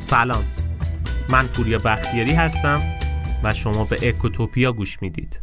[0.00, 0.44] سلام.
[1.28, 2.82] من پوریا بختیاری هستم
[3.44, 5.40] و شما به اکوتوپیا گوش می‌دید.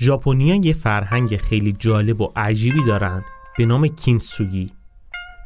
[0.00, 3.24] ژاپنیا یه فرهنگ خیلی جالب و عجیبی دارن.
[3.58, 4.72] به نام کینسوگی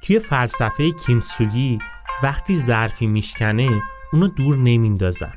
[0.03, 1.79] توی فلسفه کینسوگی
[2.23, 5.33] وقتی ظرفی میشکنه اونو دور نمیندازن.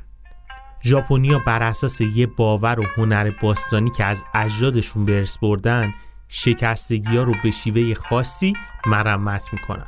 [0.84, 5.94] ژاپنیا بر اساس یه باور و هنر باستانی که از اجدادشون به ارث بردن
[6.28, 8.52] شکستگی ها رو به شیوه خاصی
[8.86, 9.86] مرمت می‌کنن.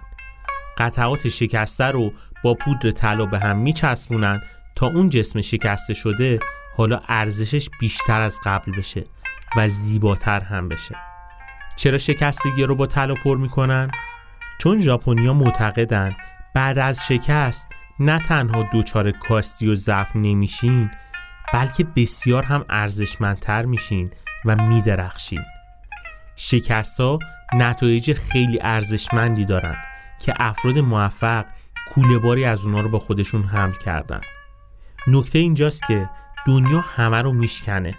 [0.79, 2.13] قطعات شکسته رو
[2.45, 4.43] با پودر طلا به هم میچسبونن
[4.75, 6.39] تا اون جسم شکسته شده
[6.77, 9.05] حالا ارزشش بیشتر از قبل بشه
[9.57, 11.18] و زیباتر هم بشه.
[11.79, 13.91] چرا شکستگی رو با طلا پر می‌کنن؟
[14.61, 16.17] چون ژاپنیا معتقدن
[16.55, 17.69] بعد از شکست
[18.01, 20.91] نه تنها دوچار کاستی و ضعف نمیشین
[21.53, 24.11] بلکه بسیار هم ارزشمندتر میشین
[24.45, 25.43] و میدرخشین.
[26.37, 27.19] شکست ها
[27.55, 29.77] نتایج خیلی ارزشمندی دارن
[30.19, 31.45] که افراد موفق
[31.91, 34.21] کوله باری از اونا رو با خودشون حمل کردن.
[35.07, 36.11] نکته اینجاست که
[36.47, 37.95] دنیا همه رو میشکنه.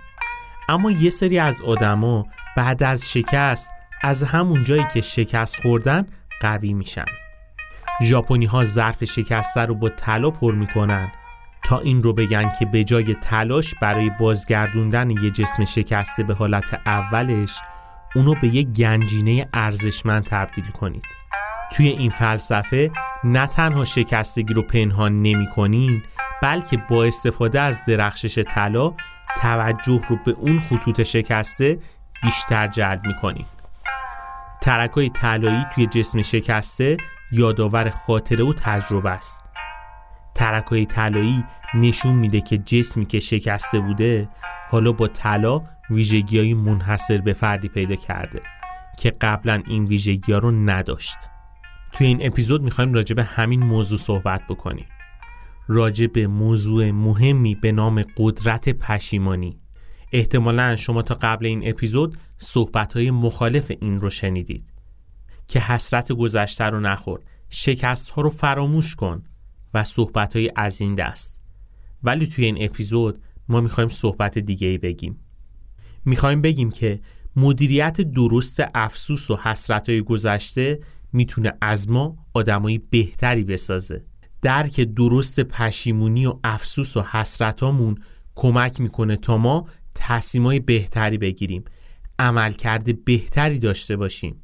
[0.69, 2.25] اما یه سری از آدما
[2.59, 3.71] بعد از شکست
[4.01, 6.07] از همون جایی که شکست خوردن
[6.41, 7.05] قوی میشن.
[8.03, 11.11] ژاپنی ها ظرف شکسته رو با طلا پر می‌کنن
[11.63, 16.81] تا این رو بگن که به جای تلاش برای بازگردوندن یه جسم شکسته به حالت
[16.85, 17.59] اولش
[18.15, 21.05] اونو به یه گنجینه ارزشمند تبدیل کنید.
[21.71, 22.91] توی این فلسفه
[23.23, 26.03] نه تنها شکستگی رو پنهان نمی کنین
[26.41, 28.93] بلکه با استفاده از درخشش طلا
[29.37, 31.79] توجه رو به اون خطوط شکسته
[32.23, 33.45] بیشتر جلب می‌کنیم
[34.61, 36.97] ترک های طلایی توی جسم شکسته
[37.31, 39.43] یادآور خاطره و تجربه است.
[40.35, 41.43] ترک های طلایی
[41.73, 44.29] نشون میده که جسمی که شکسته بوده
[44.69, 48.41] حالا با طلا ویژگی های منحصر به فردی پیدا کرده
[48.97, 51.17] که قبلا این ویژگی ها رو نداشت.
[51.91, 54.85] توی این اپیزود می‌خوایم راجع به همین موضوع صحبت بکنیم.
[55.67, 59.59] راجع به موضوع مهمی به نام قدرت پشیمانی.
[60.11, 64.73] احتمالا شما تا قبل این اپیزود صحبت مخالف این رو شنیدید.
[65.47, 67.19] که حسرت گذشته رو نخور.
[67.49, 69.23] شکست ها رو فراموش کن
[69.73, 71.41] و صحبت های از این دست.
[72.03, 75.19] ولی توی این اپیزود ما می‌خوایم صحبت دیگه ای بگیم.
[76.05, 76.99] می‌خوایم بگیم که
[77.35, 80.79] مدیریت درست افسوس و حسرت های گذشته
[81.13, 84.05] می‌تونه از ما آدمایی بهتری بسازه.
[84.41, 87.97] درک درست پشیمونی و افسوس و حسرتامون
[88.35, 89.67] کمک می‌کنه تا ما
[90.01, 91.63] تصمیمای بهتری بگیریم
[92.19, 94.41] عملکرد بهتری داشته باشیم.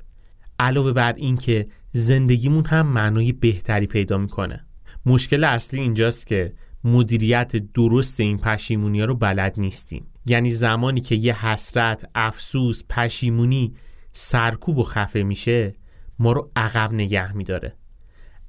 [0.59, 4.65] علاوه بر اینکه زندگیمون هم معنای بهتری پیدا می‌کنه.
[5.05, 10.07] مشکل اصلی اینجاست که مدیریت درست این پشیمونی ها رو بلد نیستیم.
[10.25, 13.73] یعنی زمانی که یه حسرت، افسوس، پشیمونی
[14.13, 15.75] سرکوب و خفه میشه
[16.19, 17.75] ما رو عقب نگه میداره.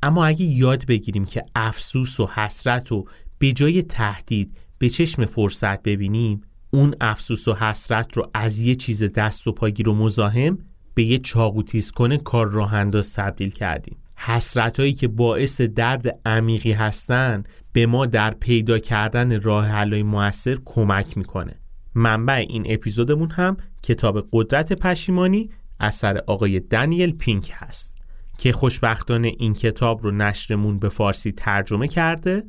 [0.03, 3.05] اما اگه یاد بگیریم که افسوس و حسرت و
[3.39, 6.41] به جای تهدید به چشم فرصت ببینیم
[6.77, 10.59] اون افسوس و حسرت رو از یه چیز دست و پاگیر و مزاحم
[10.95, 13.97] به یه چاقو تیز کنه کار راه انداز تبدیل کردیم.
[14.17, 20.59] حسرت هایی که باعث درد عمیقی هستن به ما در پیدا کردن راه حلای موثر
[20.65, 21.61] کمک می‌کنه.
[21.95, 25.51] منبع این اپیزودمون هم کتاب قدرت پشیمانی
[25.81, 27.99] اثر آقای دنیل پینک هست
[28.39, 32.45] که خوشبختانه این کتاب رو نشرمون به فارسی ترجمه کرده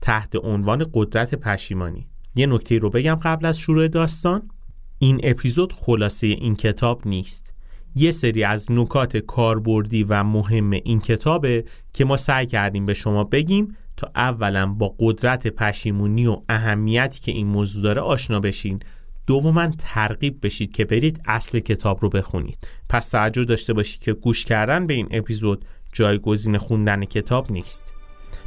[0.00, 2.11] تحت عنوان قدرت پشیمانی.
[2.34, 4.50] یه نکته رو بگم قبل از شروع داستان.
[4.98, 7.54] این اپیزود خلاصه این کتاب نیست.
[7.94, 13.24] یه سری از نکات کاربردی و مهم این کتابه که ما سعی کردیم به شما
[13.24, 18.80] بگیم تا اولا با قدرت پشیمونی و اهمیتی که این موضوع داره آشنا بشین.
[19.26, 22.68] دوما ترغیب بشید که برید اصل کتاب رو بخونید.
[22.88, 27.92] پس توجه داشته باشید که گوش کردن به این اپیزود جایگزین خوندن کتاب نیست.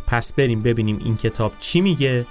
[0.07, 2.25] پس بریم ببینیم این کتاب چی میگه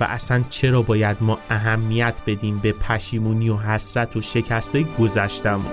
[0.00, 5.72] و اصلا چرا باید ما اهمیت بدیم به پشیمونی و حسرت و شکسته گذشتمون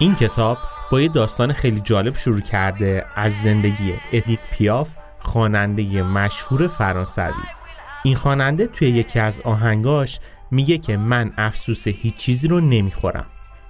[0.00, 0.58] این کتاب
[0.90, 7.32] با یه داستان خیلی جالب شروع کرده از زندگی ادیت پیاف خواننده مشهور فرانسوی.
[8.04, 10.20] این خواننده توی یکی از آهنگاش
[10.50, 13.26] میگه که من افسوس هیچ چیزی رو نمی‌خورم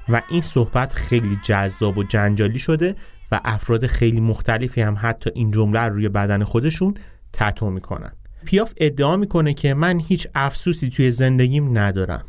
[0.09, 2.95] و این صحبت خیلی جذاب و جنجالی شده
[3.33, 6.95] و افراد خیلی مختلفی هم حتی این جمله روی بدن خودشون
[7.33, 8.13] تتو می‌کنن.
[8.45, 12.25] پیاف ادعا می‌کنه که من هیچ افسوسی توی زندگیم ندارم.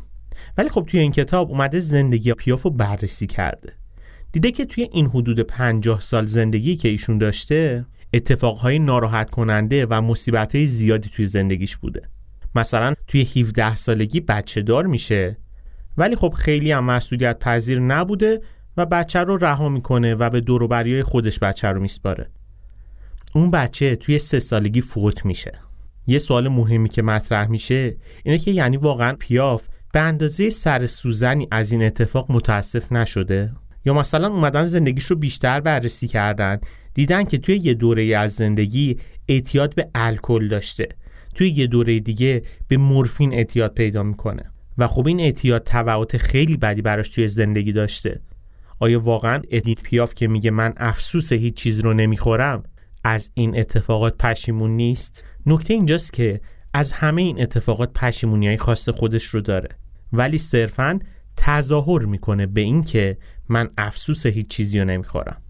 [0.58, 3.81] ولی خب توی این کتاب اومده زندگی پیاف رو بررسی کرده.
[4.32, 10.00] دیده که توی این حدود 50 سال زندگی که ایشون داشته اتفاقهای ناراحت کننده و
[10.00, 12.02] مصیبتهای زیادی توی زندگیش بوده.
[12.54, 15.36] مثلا توی 17 سالگی بچه دار میشه
[15.96, 18.40] ولی خب خیلی هم مسئولیت پذیر نبوده
[18.76, 22.30] و بچه رو رها می‌کنه و به دوروبریای خودش بچه رو میسپاره.
[23.34, 25.52] اون بچه توی سه سالگی فوت میشه.
[26.06, 31.48] یه سوال مهمی که مطرح میشه اینه که یعنی واقعا پیاف به اندازه سر سوزنی
[31.50, 33.52] از این اتفاق متاسف نشده؟
[33.84, 36.60] یا مثلا اومدن زندگیش رو بیشتر بررسی کردن.
[36.94, 38.96] دیدن که توی یه دوره از زندگی
[39.28, 40.88] اعتیاد به الکل داشته.
[41.34, 44.52] توی یه دوره دیگه به مورفین اعتیاد پیدا می‌کنه.
[44.78, 48.20] و خب این اعتیاد تبعات خیلی بدی براش توی زندگی داشته.
[48.78, 52.62] آیا واقعا ادیت پیاف که میگه من افسوس هیچ چیز رو نمی‌خورم
[53.04, 56.40] از این اتفاقات پشیمون نیست؟ نکته اینجاست که
[56.74, 59.68] از همه این اتفاقات پشیمونی خاص خودش رو داره.
[60.12, 60.98] ولی صرفا
[61.36, 63.16] تظاهر می‌کنه به این که
[63.48, 65.42] من افسوس هیچ چیزی رو نمی‌خورم.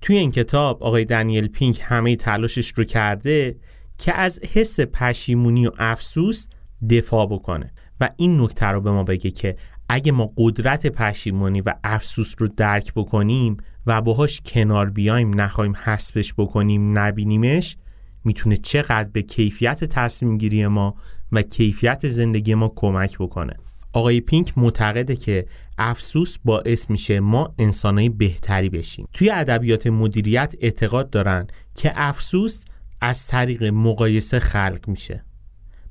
[0.00, 3.56] توی این کتاب آقای دنیل پینک همه تلاشش رو کرده
[3.98, 6.46] که از حس پشیمونی و افسوس
[6.90, 9.56] دفاع بکنه و این نکته رو به ما بگه که
[9.88, 13.56] اگه ما قدرت پشیمونی و افسوس رو درک بکنیم
[13.86, 17.76] و باهاش کنار بیایم نخواهیم حسبش بکنیم نبینیمش
[18.24, 20.94] می‌تونه چقدر به کیفیت تصمیم گیری ما
[21.32, 23.56] و کیفیت زندگی ما کمک بکنه.
[23.98, 25.46] آقای پینک معتقده که
[25.78, 29.08] افسوس باعث میشه ما انسانای بهتری بشیم.
[29.12, 32.64] توی ادبیات مدیریت اعتقاد دارن که افسوس
[33.00, 35.24] از طریق مقایسه خلق میشه.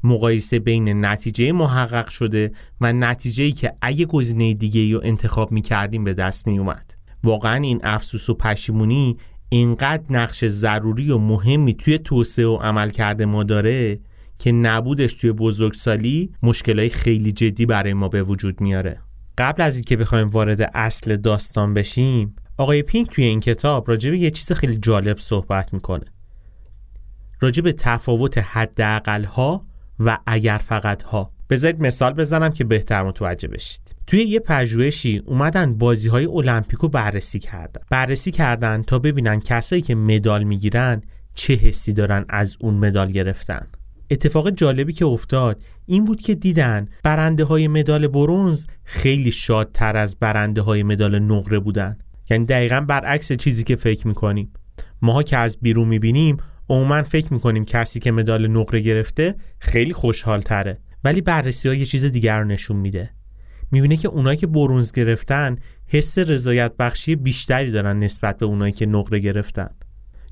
[0.04, 2.52] مقایسه بین نتیجه محقق شده
[2.82, 6.94] و نتیجه ای که اگه گزینه دیگه رو انتخاب می‌کردیم به دست میومد
[7.24, 9.18] واقعا این افسوس و پشیمونی
[9.50, 14.00] اینقدر نقش ضروری و مهمی توی توسعه و عمل کرده ما داره
[14.40, 19.02] که نبودش توی بزرگسالی مشکلای خیلی جدی برای ما به وجود میاره.
[19.38, 24.18] قبل از اینکه بخوایم وارد اصل داستان بشیم آقای پینک توی این کتاب راجع به
[24.18, 26.06] یه چیز خیلی جالب صحبت می‌کنه.
[27.40, 29.66] راجع به تفاوت حداقل ها
[30.00, 33.96] و اگر فقط ها بذارید مثال بزنم که بهتر متوجه بشید.
[34.08, 37.82] توی یه پژوهشی اومدن بازی های المپیک بررسی کردن.
[37.90, 41.02] بررسی کردن تا ببینن کسایی که مدال می‌گیرن
[41.36, 43.68] چه حسی دارن از اون مدال گرفتن.
[44.10, 50.16] اتفاق جالبی که افتاد این بود که دیدن برنده های مدال برونز خیلی شادتر از
[50.20, 51.98] برنده های مدال نقره بودن.
[52.30, 54.54] یعنی دقیقا برعکس چیزی که فکر می‌کنیم.
[55.02, 56.38] ماها که از بیرون می‌بینیم
[56.70, 61.86] عموما فکر می‌کنیم کسی که مدال نقره گرفته خیلی خوشحال تره ولی بررسی ها یه
[61.86, 63.10] چیز دیگر رو نشون میده.
[63.72, 65.58] می‌بینه که اونایی که برونز گرفتن
[65.88, 69.70] حس رضایت بخشی بیشتری دارن نسبت به اونایی که نقره گرفتن.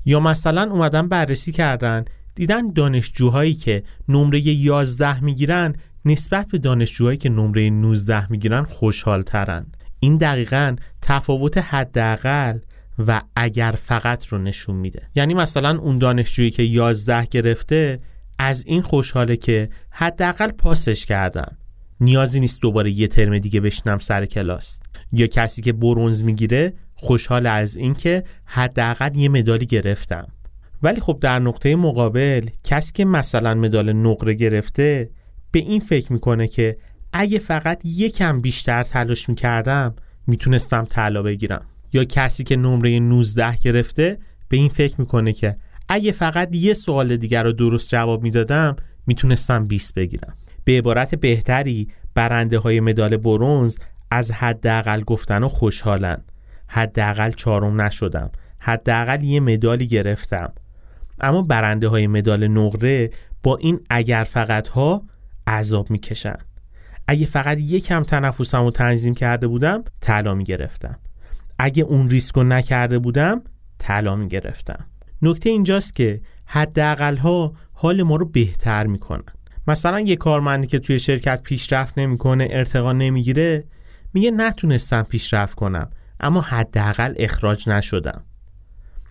[0.04, 2.04] یا مثلا اومدن بررسی کردن
[2.36, 5.74] دیدن دانشجوهایی که نمره 11 می‌گیرن
[6.04, 9.66] نسبت به دانشجوهایی که نمره 19 می‌گیرن خوشحال ترن
[10.00, 12.58] این دقیقا تفاوت حداقل
[12.98, 15.02] و اگر فقط رو نشون میده.
[15.14, 18.00] یعنی مثلا اون دانشجویی که 11 گرفته
[18.38, 21.56] از این خوشحاله که حداقل پاسش کردن.
[22.00, 24.80] نیازی نیست دوباره یه ترم دیگه بشنم سر کلاس.
[25.12, 30.28] یا کسی که برونز می‌گیره خوشحال از اینکه حداقل یه مدالی گرفتم.
[30.82, 35.10] ولی خب در نقطه مقابل کسی که مثلا مدال نقره گرفته
[35.50, 36.78] به این فکر می‌کنه که
[37.12, 39.94] اگه فقط یکم بیشتر تلاش می‌کردم
[40.26, 41.66] می‌تونستم طلا بگیرم.
[41.92, 44.18] یا کسی که نمره 19 گرفته
[44.48, 45.56] به این فکر می‌کنه که
[45.88, 50.34] اگه فقط یه سوال دیگر رو درست جواب می‌دادم می‌تونستم 20 بگیرم.
[50.64, 53.76] به عبارت بهتری برنده های مدال برونز
[54.10, 56.24] از حداقل گفتن و خوشحالن.
[56.66, 58.30] حداقل چهارم نشدم.
[58.58, 60.52] حداقل یه مدالی گرفتم.
[61.20, 63.10] اما برنده های مدال نقره
[63.42, 65.02] با این اگر فقط ها
[65.46, 66.36] عذاب می‌کشن.
[67.08, 70.98] اگه فقط یکم تنفسم رو تنظیم کرده بودم طلا می‌گرفتم.
[71.58, 73.42] اگه اون ریسک رو نکرده بودم
[73.78, 74.86] طلا می‌گرفتم.
[75.22, 79.22] نکته اینجاست که حداقل ها حال ما رو بهتر می‌کنن.
[79.68, 83.64] مثلا یه کارمندی که توی شرکت پیشرفت نمی‌کنه ارتقا نمی‌گیره
[84.14, 88.24] میگه نتونستم پیشرفت کنم اما حداقل اخراج نشدم.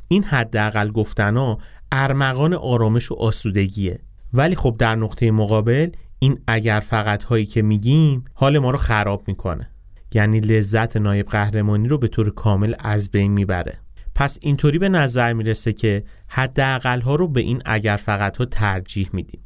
[0.07, 1.57] این حداقل گفتنا
[1.95, 3.99] ارمغان آرامش و آسودگیه.
[4.33, 9.23] ولی خب در نقطه مقابل این اگر فقط هایی که میگیم حال ما رو خراب
[9.27, 9.69] می‌کنه.
[10.13, 13.79] یعنی لذت نایب قهرمانی رو به طور کامل از بین می‌بره.
[14.15, 19.09] پس اینطوری به نظر می‌رسه که حداقل ها رو به این اگر فقط ها ترجیح
[19.13, 19.41] میدیم.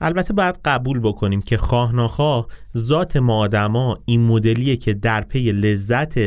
[0.00, 5.52] البته باید قبول بکنیم که خواه ناخواه ذات ما آدما این مدلیه که در پی
[5.52, 6.18] لذت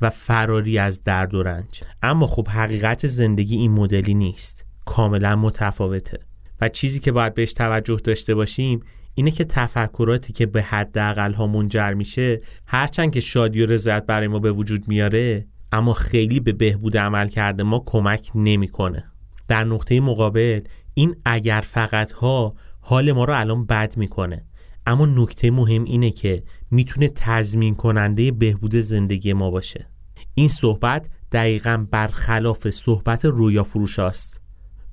[0.00, 1.82] و فراری از درد و رنج.
[2.02, 4.65] اما خب حقیقت زندگی این مدلی نیست.
[4.86, 6.18] کاملا متفاوته
[6.60, 8.80] و چیزی که باید بهش توجه داشته باشیم
[9.14, 14.28] اینه که تفکراتی که به حداقل ها منجر میشه هرچند که شادی و رضایت برای
[14.28, 19.04] ما به وجود میاره اما خیلی به بهبود عمل کرده ما کمک نمی‌کنه.
[19.48, 20.60] در نقطه مقابل
[20.94, 24.44] این اگر فقط ها حال ما رو الان بد می‌کنه
[24.86, 29.88] اما نکته مهم اینه که می‌تونه تضمین کننده بهبود زندگی ما باشه
[30.34, 34.45] این صحبت دقیقا برخلاف صحبت رویا فروش است.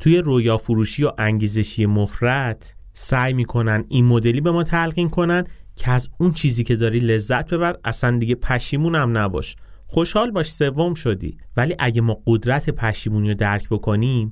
[0.04, 5.46] توی رویا فروشی و انگیزشی مفرد سعی می‌کنن این مدلی به ما تلقین کنن
[5.76, 9.56] که از اون چیزی که داری لذت ببر اصلا دیگه پشیمون هم نباش.
[9.88, 11.38] خوشحال باش سوم شدی.
[11.58, 14.32] ولی اگه ما قدرت پشیمونی رو درک بکنیم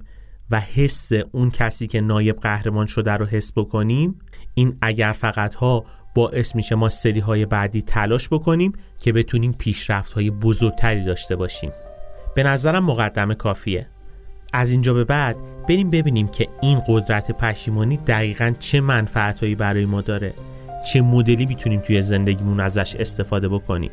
[0.49, 4.19] و حس اون کسی که نایب قهرمان شده رو حس بکنیم
[4.53, 5.85] این اگر فقط ها
[6.15, 11.71] باعث میشه ما سری های بعدی تلاش بکنیم که بتونیم پیشرفت های بزرگتری داشته باشیم.
[12.35, 13.87] به نظرم مقدمه کافیه.
[14.53, 15.35] از اینجا به بعد
[15.69, 20.33] بریم ببینیم که این قدرت پشیمانی دقیقا چه منفعتهایی برای ما داره.
[20.93, 23.91] چه مدلی می‌تونیم توی زندگیمون ازش استفاده بکنیم.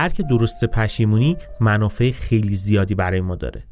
[0.00, 3.62] درک درست پشیمونی منافع خیلی زیادی برای ما داره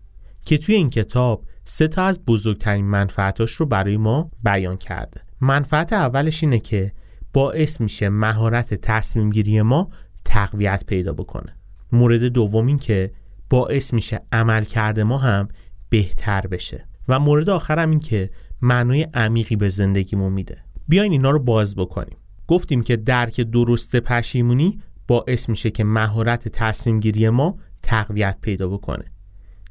[0.44, 5.20] که توی این کتاب سه تا از بزرگترین منفعتاش رو برای ما بیان کرده.
[5.40, 6.92] منفعت اولش اینه که
[7.32, 9.88] باعث میشه مهارت تصمیم گیری ما
[10.24, 11.56] تقویت پیدا بکنه.
[11.92, 13.12] مورد دوم این که
[13.50, 15.48] باعث میشه عمل کرده ما هم
[15.88, 16.88] بهتر بشه.
[17.08, 18.30] و مورد آخرم این که
[18.62, 20.58] معنای عمیقی به زندگیمون میده.
[20.88, 22.16] بیاین اینا رو باز بکنیم.
[22.46, 29.04] گفتیم که درک درست پشیمونی باعث میشه که مهارت تصمیم گیری ما تقویت پیدا بکنه.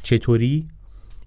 [0.03, 0.67] چطوری؟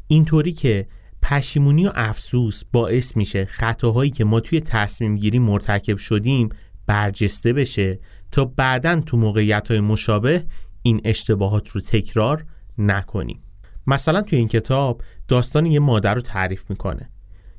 [0.07, 0.87] اینطوری که
[1.23, 6.49] پشیمونی و افسوس باعث میشه خطاهایی که ما توی تصمیم گیری مرتکب شدیم
[6.87, 8.00] برجسته بشه
[8.33, 10.45] تا بعدا تو موقعیت های مشابه
[10.83, 12.45] این اشتباهات رو تکرار
[12.79, 13.43] نکنیم.
[13.87, 17.11] مثلا توی این کتاب داستان یه مادر رو تعریف می‌کنه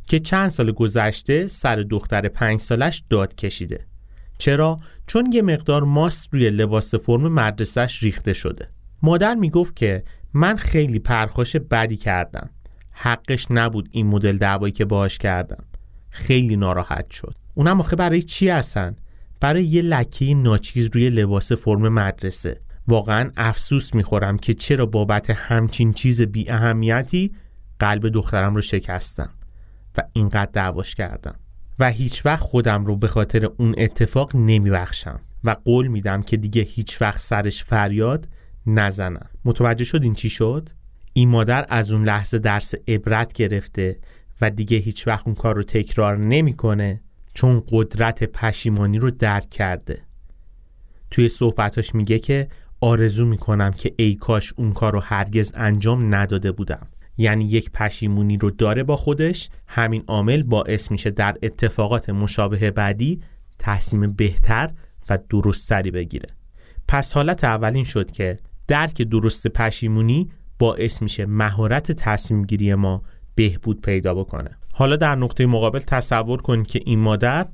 [0.07, 3.87] که چند سال گذشته سر دختر پنج سالش داد کشیده.
[4.41, 8.69] چرا؟ چون یه مقدار ماست روی لباس فرم مدرسهش ریخته شده.
[9.01, 12.49] مادر می‌گفت که من خیلی پرخاش بدی کردم.
[12.91, 15.63] حقش نبود این مدل دعوایی که باهاش کردم.
[16.09, 17.35] خیلی ناراحت شد.
[17.55, 18.95] اونم آخه برای چی هستن؟
[19.39, 22.61] برای یه لکه ناچیز روی لباس فرم مدرسه.
[22.87, 27.31] واقعا افسوس می‌خورم که چرا بابت همچین چیز بی اهمیتی
[27.79, 29.29] قلب دخترم رو شکستم
[29.97, 31.35] و اینقدر دعواش کردم.
[31.81, 36.61] و هیچ وقت خودم رو به خاطر اون اتفاق نمیبخشم و قول میدم که دیگه
[36.61, 38.27] هیچ وقت سرش فریاد
[38.67, 39.29] نزنم.
[39.45, 40.69] متوجه شدین چی شد؟
[41.13, 43.99] این مادر از اون لحظه درس عبرت گرفته
[44.41, 47.01] و دیگه هیچ وقت اون کار رو تکرار نمی‌کنه
[47.33, 50.01] چون قدرت پشیمانی رو درک کرده.
[51.11, 52.47] توی صحبتاش میگه که
[52.81, 56.87] آرزو می‌کنم که ای کاش اون کار رو هرگز انجام نداده بودم.
[57.21, 63.21] یعنی یک پشیمونی رو داره با خودش همین عامل باعث میشه در اتفاقات مشابه بعدی
[63.59, 64.71] تصمیم بهتر
[65.09, 66.29] و درستری بگیره.
[66.87, 73.01] پس حالت اولین شد که درک درست پشیمونی باعث میشه مهارت تصمیم گیری ما
[73.35, 74.57] بهبود پیدا بکنه.
[74.73, 77.47] حالا در نقطه مقابل تصور کن که این مادر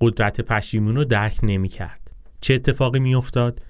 [0.00, 2.10] قدرت پشیمون رو درک نمی کرد
[2.40, 3.62] چه اتفاقی می افتاد؟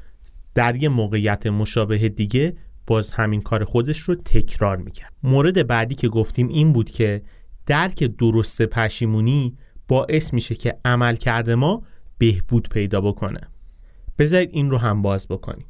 [0.54, 2.56] در یه موقعیت مشابه دیگه
[2.88, 5.12] باز همین کار خودش رو تکرار می‌کرد.
[5.22, 7.22] مورد بعدی که گفتیم این بود که
[7.66, 9.56] درک درست پشیمونی
[9.88, 11.82] باعث میشه که عمل کرده ما
[12.18, 13.40] بهبود پیدا بکنه.
[14.18, 15.66] بذارید این رو هم باز بکنیم.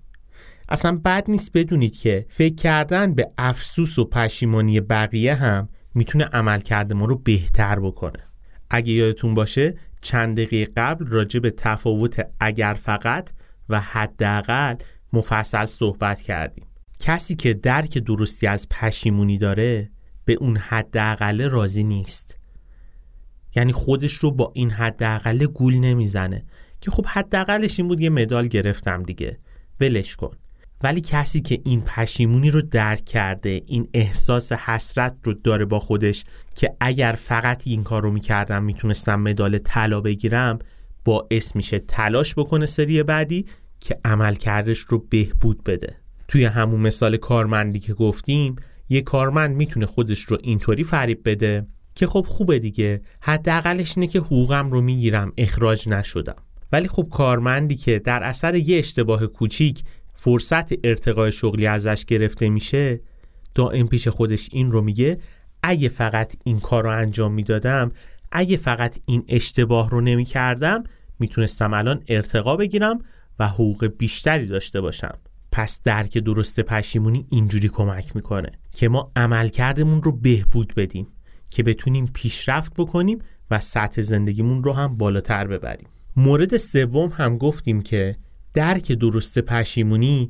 [0.68, 6.60] اصلا بد نیست بدونید که فکر کردن به افسوس و پشیمانی بقیه هم می‌تونه عمل
[6.60, 8.24] کرده ما رو بهتر بکنه.
[8.70, 13.30] اگه یادتون باشه چند دقیقه قبل راجع به تفاوت اگر فقط
[13.68, 14.74] و حداقل
[15.12, 16.64] مفصل صحبت کردیم.
[17.00, 19.90] کسی که درک درستی از پشیمونی داره
[20.24, 22.38] به اون حداقل راضی نیست.
[23.56, 26.44] یعنی خودش رو با این حداقل گول نمی‌زنه.
[26.80, 29.38] که خب حداقلش این بود یه مدال گرفتم دیگه.
[29.80, 30.36] ولش کن.
[30.82, 36.24] ولی کسی که این پشیمونی رو درک کرده این احساس حسرت رو داره با خودش
[36.54, 40.58] که اگر فقط این کار رو می‌کردم می‌تونستم مدال طلا بگیرم
[41.04, 43.46] باعث میشه تلاش بکنه سری بعدی
[43.80, 45.96] که عملکردش رو بهبود بده.
[46.28, 48.56] توی همون مثال کارمندی که گفتیم
[48.88, 53.00] یه کارمند می‌تونه خودش رو اینطوری فریب بده که خب خوبه دیگه.
[53.20, 56.36] حداقلش اینه که حقوقم رو می‌گیرم اخراج نشدم.
[56.72, 59.82] ولی خب کارمندی که در اثر یه اشتباه کوچیک
[60.14, 63.00] فرصت ارتقای شغلی ازش گرفته میشه
[63.54, 65.18] دائم پیش خودش این رو میگه
[65.62, 67.92] اگه فقط این کار رو انجام می‌دادم
[68.32, 70.84] اگه فقط این اشتباه رو نمی‌کردم
[71.18, 72.98] می‌تونستم الان ارتقا بگیرم
[73.38, 75.18] و حقوق بیشتری داشته باشم.
[75.52, 81.06] پس درک درست پشیمونی اینجوری کمک می‌کنه که ما عملکردمون رو بهبود بدیم
[81.50, 83.18] که بتونیم پیشرفت بکنیم
[83.50, 85.88] و سطح زندگیمون رو هم بالاتر ببریم.
[86.16, 88.16] مورد سوم هم گفتیم که
[88.54, 90.28] درک درست پشیمونی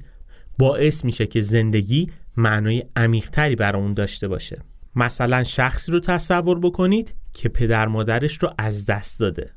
[0.58, 4.62] باعث میشه که زندگی معنای عمیقتری برامون داشته باشه.
[4.96, 9.50] مثلا شخصی رو تصور بکنید که پدر مادرش رو از دست داده.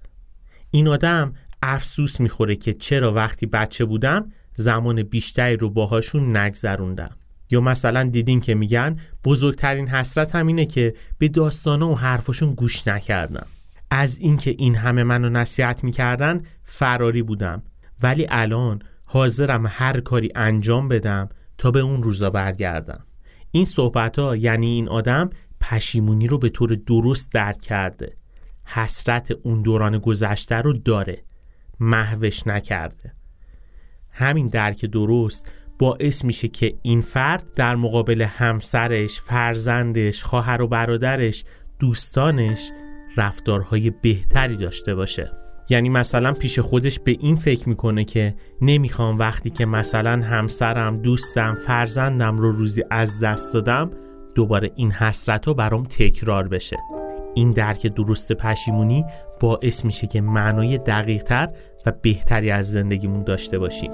[0.72, 7.12] این آدم افسوس می‌خوره که چرا وقتی بچه بودم زمان بیشتری رو باهاشون نگذروندم.
[7.51, 13.48] یا مثلا دیدین که میگن بزرگترین حسرت همینه که به داستانه و حرفاشون گوش نکردم.
[13.91, 17.63] از اینکه این همه منو نصیحت می‌کردن فراری بودم.
[18.03, 23.05] ولی الان حاضرم هر کاری انجام بدم تا به اون روزا برگردم.
[23.51, 25.29] این صحبت ها یعنی این آدم
[25.62, 28.17] پشیمونی رو به طور درست درک کرده.
[28.65, 31.24] حسرت اون دوران گذشته رو داره.
[31.79, 33.13] محوش نکرده.
[34.12, 41.44] همین درک درست باعث میشه که این فرد در مقابل همسرش، فرزندش، خواهر و برادرش،
[41.80, 42.70] دوستانش
[43.18, 45.32] رفتارهای بهتری داشته باشه.
[45.70, 51.58] یعنی مثلا پیش خودش به این فکر می‌کنه که نمی‌خوام وقتی که مثلا همسرم دوستم
[51.68, 53.91] فرزندم رو روزی از دست دادم
[54.36, 56.77] دوباره این حسرت رو برام تکرار بشه.
[57.36, 59.06] این درک درست پشیمونی
[59.39, 61.50] باعث میشه که معنای دقیقتر
[61.86, 63.92] و بهتری از زندگیمون داشته باشیم.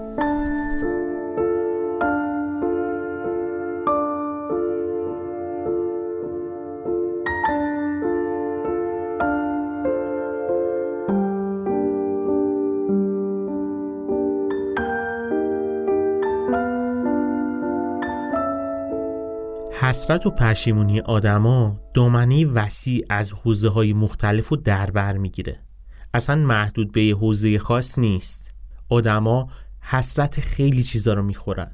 [19.81, 25.66] حسرت و پشیمونی آدما دامنه وسیع از حوزه های مختلف و دربر می‌گیره.
[26.13, 28.51] اصلا محدود به یه حوزه خاص نیست.
[28.89, 29.49] آدما
[29.81, 31.71] حسرت خیلی چیزا رو می‌خورن.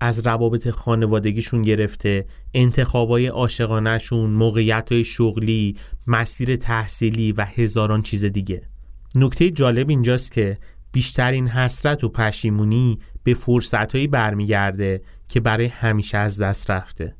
[0.00, 8.62] از روابط خانوادگیشون گرفته انتخابای عاشقانهشون موقعیت های شغلی مسیر تحصیلی و هزاران چیز دیگه.
[9.14, 10.58] نکته جالب اینجاست که
[10.92, 17.14] بیشترین حسرت و پشیمونی به فرصتهایی برمیگرده که برای همیشه از دست رفته.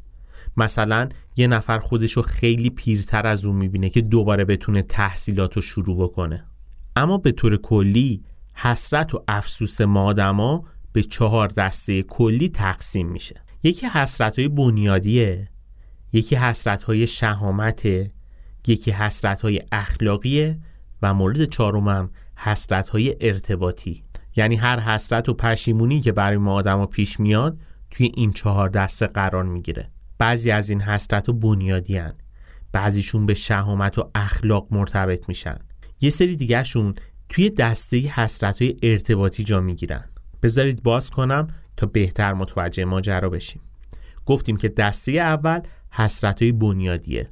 [0.57, 5.97] مثلا یه نفر خودشو خیلی پیرتر از اون می‌بینه که دوباره بتونه تحصیلات رو شروع
[5.97, 6.45] بکنه.
[6.97, 8.23] اما به طور کلی
[8.55, 13.43] حسرت و افسوس ما به چهار دسته کلی تقسیم میشه.
[13.63, 15.49] یکی حسرت های بنیادیه
[16.13, 18.13] یکی حسرت های شهامته
[18.67, 20.59] یکی حسرت های اخلاقیه
[21.03, 24.05] و مورد چهارمم حسرت های ارتباطی.
[24.37, 27.59] یعنی هر حسرت و پشیمونی که برای ما آدما پیش میاد
[27.91, 29.92] توی این چهار دسته قرار می‌گیره.
[30.23, 32.15] بعضی از این حسرت و بنیادی هن.
[32.73, 35.59] بعضیشون به شهامت و اخلاق مرتبط میشن.
[36.01, 36.95] یه سری دیگهشون
[37.29, 40.05] توی دسته حسرت های ارتباطی جا می‌گیرن.
[40.43, 43.63] بذارید باز کنم تا بهتر متوجه ماجرا بشیم.
[44.27, 47.31] گفتیم که دسته اول حسرت های بنیادیه.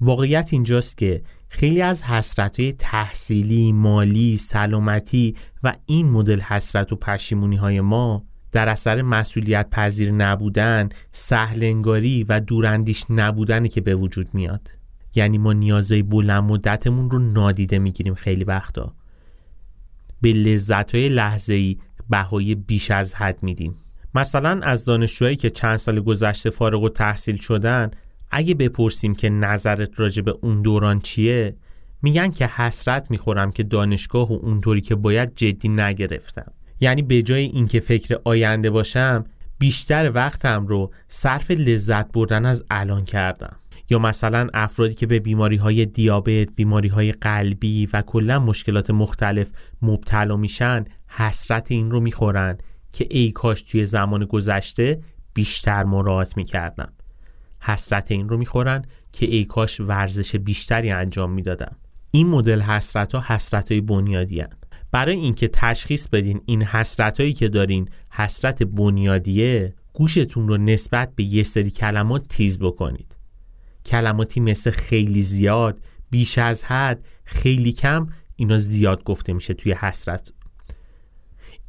[0.00, 6.96] واقعیت اینجاست که خیلی از حسرت های تحصیلی، مالی، سلامتی و این مدل حسرت و
[6.96, 14.34] پشیمونی های ما در اثر مسئولیت پذیر نبودن، سهلنگاری و دوراندیش نبودنی که به وجود
[14.34, 14.70] میاد.
[15.14, 18.94] یعنی ما نیازهای بلند مدتمون رو نادیده می‌گیریم خیلی وقتا.
[20.20, 21.76] به لذت های لحظه ای
[22.10, 23.74] بهای بیش از حد میدیم.
[24.14, 27.90] مثلا از دانشجوهایی که چند سال گذشته فارغ و تحصیل شدن
[28.30, 31.56] اگه بپرسیم که نظرت راجع به اون دوران چیه
[32.02, 36.52] میگن که حسرت می‌خورم که دانشگاه و اونطوری که باید جدی نگرفتم.
[36.80, 39.24] یعنی به جای اینکه فکر آینده باشم
[39.58, 43.56] بیشتر وقتم رو صرف لذت بردن از الان کردم.
[43.90, 49.50] یا مثلا افرادی که به بیماری های دیابت، بیماری های قلبی و کلا مشکلات مختلف
[49.82, 52.58] مبتلا میشن حسرت این رو می‌خورن
[52.92, 55.00] که ای کاش توی زمان گذشته
[55.34, 56.92] بیشتر مراعات می‌کردم.
[57.60, 61.76] حسرت این رو می‌خورن که ای کاش ورزش بیشتری انجام می‌دادم.
[62.10, 64.57] این مدل حسرت ها حسرت های بنیادی هن.
[64.90, 71.24] برای اینکه تشخیص بدین این حسرت هایی که دارین حسرت بنیادیه گوشتون رو نسبت به
[71.24, 73.16] یه سری کلمات تیز بکنید.
[73.84, 80.32] کلماتی مثل خیلی زیاد بیش از حد خیلی کم اینا زیاد گفته میشه توی حسرت.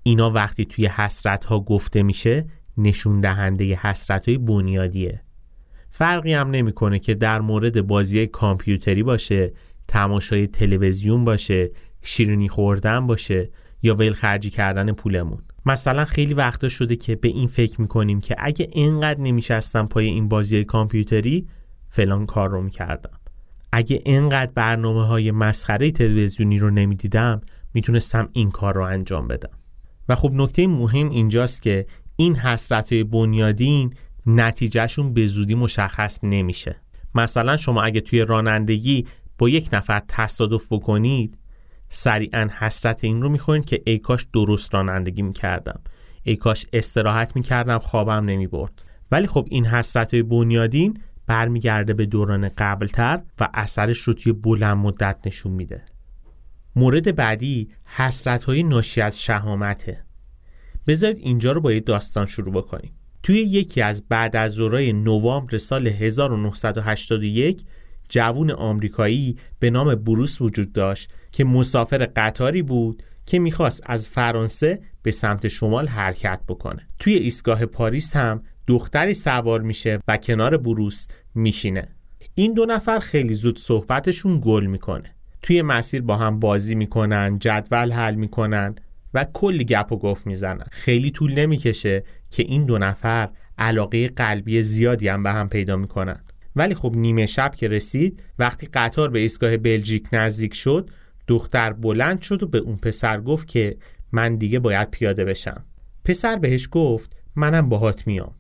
[0.03, 2.45] اینا وقتی توی حسرت ها گفته میشه
[2.77, 5.21] نشون دهنده حسرت های بنیادیه.
[5.89, 9.53] فرقی هم نمی‌کنه که در مورد بازی کامپیوتری باشه
[9.88, 13.49] تماشای تلویزیون باشه شیرینی خوردن باشه
[13.81, 15.41] یا ول خرجی کردن پولمون.
[15.65, 20.27] مثلا خیلی وقتا شده که به این فکر می‌کنیم که اگه اینقدر نمیشستم پای این
[20.27, 21.47] بازی کامپیوتری
[21.89, 23.19] فلان کار رو می‌کردم.
[23.71, 27.41] اگه اینقدر برنامه های مسخره تلویزیونی رو نمی‌دیدم
[27.73, 29.49] می‌تونستم این کار رو انجام بدم.
[30.09, 31.85] و خب نکته مهم اینجاست که
[32.15, 33.93] این حسرت های بنیادین
[34.25, 36.81] نتیجهشون به زودی مشخص نمیشه.
[37.15, 39.07] مثلا شما اگه توی رانندگی
[39.38, 41.38] با یک نفر تصادف بکنید
[41.89, 45.82] سریعا حسرت این رو می‌خورین که ای کاش درست رانندگی می‌کردم.
[46.23, 48.82] ای کاش استراحت می‌کردم خوابم نمی‌برد.
[49.12, 54.78] ولی خب این حسرت های بنیادین برمیگرده به دوران قبلتر و اثرش رو توی بلند
[54.78, 55.86] مدت نشون میده.
[56.75, 60.04] مورد بعدی حسرت های ناشی از شهامته.
[60.88, 62.91] بذارید اینجا رو با یه داستان شروع بکنیم.
[63.23, 67.63] توی یکی از بعد از زورای نوامبر سال 1981
[68.09, 74.79] جوون آمریکایی به نام بروس وجود داشت که مسافر قطاری بود که می‌خواست از فرانسه
[75.03, 76.87] به سمت شمال حرکت بکنه.
[76.99, 81.87] توی ایستگاه پاریس هم دختری سوار میشه و کنار بروس میشینه.
[82.35, 85.15] این دو نفر خیلی زود صحبتشون گل می‌کنه.
[85.41, 88.75] توی مسیر با هم بازی می‌کنن جدول حل می‌کنن
[89.13, 90.65] و کلی گپ و گفت می‌زنن.
[90.71, 96.23] خیلی طول نمی‌کشه که این دو نفر علاقه قلبی زیادی هم به هم پیدا می‌کنن.
[96.55, 100.89] ولی خب نیمه شب که رسید وقتی قطار به ایستگاه بلژیک نزدیک شد
[101.27, 103.77] دختر بلند شد و به اون پسر گفت که
[104.12, 105.65] من دیگه باید پیاده بشم.
[106.05, 108.35] پسر بهش گفت منم باهات میام.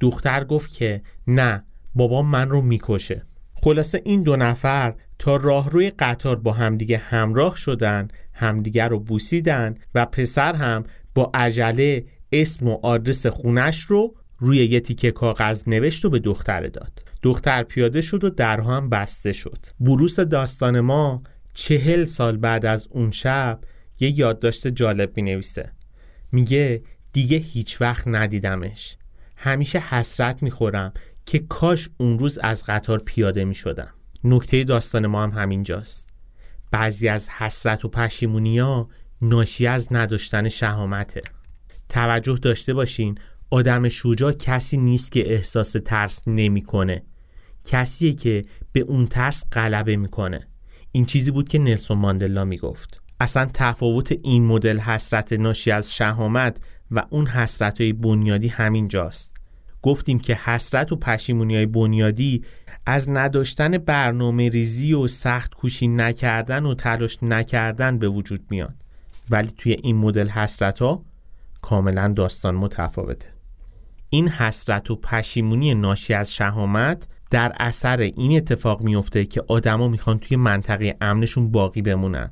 [0.00, 3.22] دختر گفت که نه بابا من رو می‌کشه.
[3.54, 10.06] خلاصه این دو نفر تا راهروی قطار با همدیگه همراه شدن همدیگه رو بوسیدن و
[10.06, 16.10] پسر هم با عجله اسم و آدرس خونش رو روی یه تیکه کاغذ نوشت و
[16.10, 17.11] به دختر داد.
[17.22, 19.58] دختر پیاده شد و درها هم بسته شد.
[19.80, 21.22] بروس داستان ما
[21.54, 23.60] چهل سال بعد از اون شب
[24.00, 25.72] یه یادداشت جالب می نویسه
[26.32, 26.82] میگه
[27.12, 28.96] دیگه هیچ وقت ندیدمش.
[29.36, 30.92] همیشه حسرت می‌خورم
[31.26, 36.12] که کاش اون روز از قطار پیاده می شدم نکته داستان ما هم همینجاست.
[36.70, 38.88] بعضی از حسرت و پشیمونی ها
[39.22, 41.22] ناشی از نداشتن شهامته.
[41.88, 43.18] توجه داشته باشین
[43.50, 47.02] آدم شجاع کسی نیست که احساس ترس نمی‌کنه.
[47.64, 50.48] کسیه که به اون ترس غلبه می‌کنه.
[50.92, 53.02] این چیزی بود که نلسون ماندلا می‌گفت.
[53.20, 56.56] اصلا تفاوت این مدل حسرت ناشی از شهامت
[56.90, 59.36] و اون حسرت های بنیادی همین جاست.
[59.82, 62.44] گفتیم که حسرت و پشیمونی های بنیادی
[62.86, 68.74] از نداشتن برنامه ریزی و سخت کوشی نکردن و تلاش نکردن به وجود میاد.
[69.30, 71.04] ولی توی این مدل حسرت ها
[71.62, 73.28] کاملا داستان متفاوته.
[74.10, 80.18] این حسرت و پشیمونی ناشی از شهامت در اثر این اتفاق میفته که آدما می‌خوان
[80.18, 82.30] توی منطقه امنشون باقی بمونن.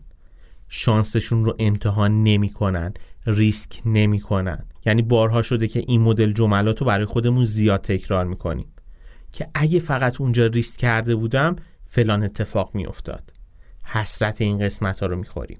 [0.69, 2.95] شانسشون رو امتحان نمی‌کنن
[3.27, 4.65] ریسک نمی‌کنن.
[4.87, 8.67] یعنی بارها شده که این مدل جملات رو برای خودمون زیاد تکرار می‌کنیم.
[9.33, 11.57] که اگه فقط اونجا ریسک کرده بودم
[11.89, 13.33] فلان اتفاق میافتاد.
[13.85, 15.59] حسرت این قسمت ها رو می‌خوریم.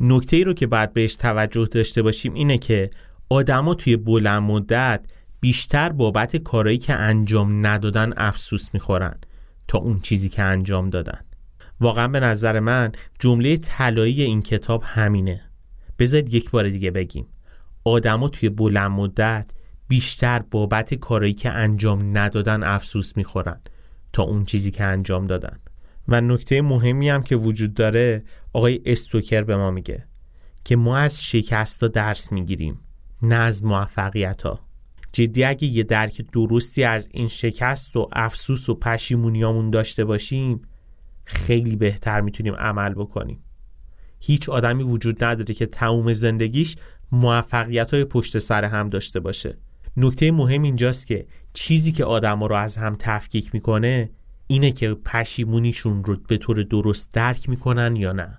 [0.00, 2.90] نکته ای رو که باید بهش توجه داشته باشیم اینه که
[3.28, 5.04] آدما توی بلند مدت
[5.40, 9.18] بیشتر بابت کارایی که انجام ندادن افسوس می‌خورن
[9.68, 11.20] تا اون چیزی که انجام دادن.
[11.80, 15.40] واقعا به نظر من جمله طلایی این کتاب همینه.
[15.98, 17.26] بذارید یک بار دیگه بگیم.
[17.84, 19.50] آدما توی بلند مدت
[19.88, 23.60] بیشتر بابت کارایی که انجام ندادن افسوس می‌خورن
[24.12, 25.58] تا اون چیزی که انجام دادن.
[26.08, 30.06] و نکته مهمی هم که وجود داره آقای استوکر به ما میگه
[30.64, 32.80] که ما از شکست درس می‌گیریم
[33.22, 34.67] نه از موفقیت ها
[35.18, 40.62] جدی اگه یه درک درستی از این شکست و افسوس و پشیمونیامون داشته باشیم
[41.24, 43.44] خیلی بهتر می‌تونیم عمل بکنیم.
[44.20, 46.76] هیچ آدمی وجود نداره که تموم زندگیش
[47.12, 49.58] موفقیت های پشت سر هم داشته باشه.
[49.96, 54.10] نکته مهم اینجاست که چیزی که آدم رو از هم تفکیک می‌کنه
[54.46, 58.38] اینه که پشیمونیشون رو به طور درست درک می‌کنن یا نه.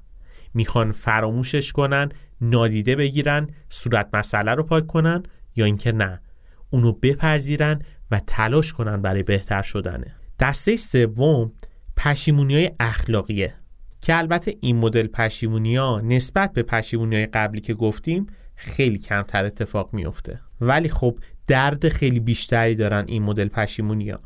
[0.54, 2.10] می‌خوان فراموشش کنن
[2.42, 5.24] نادیده بگیرن صورت مسئله رو پاک کنن
[5.56, 6.22] یا اینکه نه.
[6.70, 11.52] اونو بپذیرن و تلاش کنن برای بهتر شدنه دسته سوم
[11.98, 13.54] پشیمونی های اخلاقیه.
[14.02, 19.46] که البته این مدل پشیمونی ها نسبت به پشیمونی های قبلی که گفتیم خیلی کمتر
[19.46, 24.20] اتفاق میفته ولی خب درد خیلی بیشتری دارن این مدل پشیمونی ها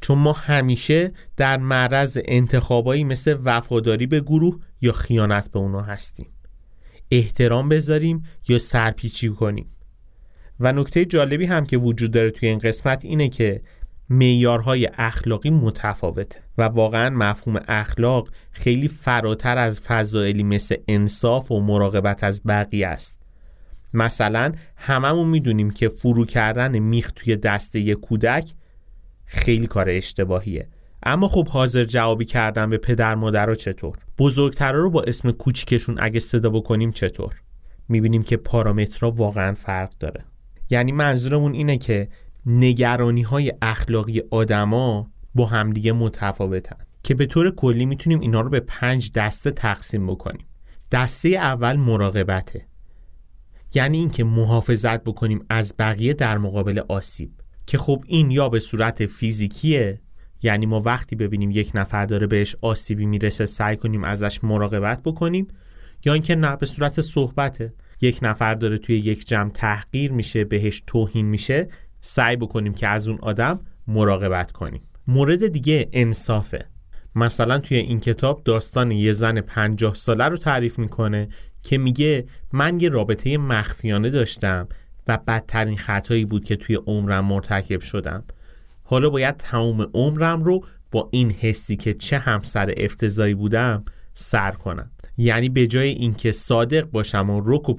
[0.00, 6.26] چون ما همیشه در معرض انتخابایی مثل وفاداری به گروه یا خیانت به اونا هستیم.
[7.10, 9.66] احترام بذاریم یا سرپیچی کنیم.
[10.60, 13.60] و نکته جالبی هم که وجود داره توی این قسمت اینه که
[14.10, 22.24] معیارهای اخلاقی متفاوته و واقعا مفهوم اخلاق خیلی فراتر از فضائلی مثل انصاف و مراقبت
[22.24, 23.22] از بقیه است.
[23.94, 28.54] مثلا هممون می‌دونیم که فرو کردن میخ توی دسته یک کودک
[29.24, 30.68] خیلی کار اشتباهیه.
[31.02, 35.96] اما خب حاضر جوابی کردن به پدر مادر رو چطور؟ بزرگترا رو با اسم کوچیکشون
[36.00, 37.34] اگه صدا بکنیم چطور؟
[37.88, 40.24] می‌بینیم که پارامترها واقعا فرق داره.
[40.70, 42.08] یعنی منظورمون اینه که
[42.46, 46.76] نگرانی های اخلاقی آدما با همدیگه متفاوتن.
[47.02, 50.46] که به طور کلی می‌تونیم اینا رو به پنج دسته تقسیم بکنیم.
[50.92, 52.66] دسته اول مراقبته.
[53.74, 57.30] یعنی اینکه محافظت بکنیم از بقیه در مقابل آسیب.
[57.66, 60.00] که خب این یا به صورت فیزیکیه
[60.42, 65.46] یعنی ما وقتی ببینیم یک نفر داره بهش آسیبی می‌رسه سعی کنیم ازش مراقبت بکنیم
[66.04, 67.74] یا اینکه نه به صورت صحبته.
[68.00, 71.68] یک نفر داره توی یک جمع تحقیر میشه بهش توهین میشه
[72.00, 74.80] سعی بکنیم که از اون آدم مراقبت کنیم.
[75.08, 76.66] مورد دیگه انصافه.
[77.14, 81.28] مثلا توی این کتاب داستان یه زن پنجاه ساله رو تعریف می‌کنه
[81.62, 84.68] که میگه من یه رابطه مخفیانه داشتم
[85.06, 88.24] و بدترین خطایی بود که توی عمرم مرتکب شدم.
[88.84, 94.90] حالا باید تمام عمرم رو با این حسی که چه همسر افتضایی بودم سر کنم.
[95.18, 97.74] یعنی به جای اینکه صادق باشم و رک و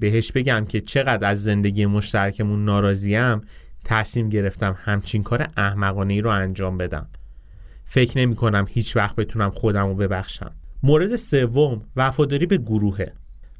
[0.00, 3.40] بهش بگم که چقدر از زندگی مشترکمون ناراضیم
[3.84, 7.08] تصمیم گرفتم همچین کار احمقانه ای رو انجام بدم.
[7.84, 10.54] فکر نمی کنم هیچ وقت بتونم خودم رو ببخشم.
[10.82, 13.12] مورد سوم وفاداری به گروهه.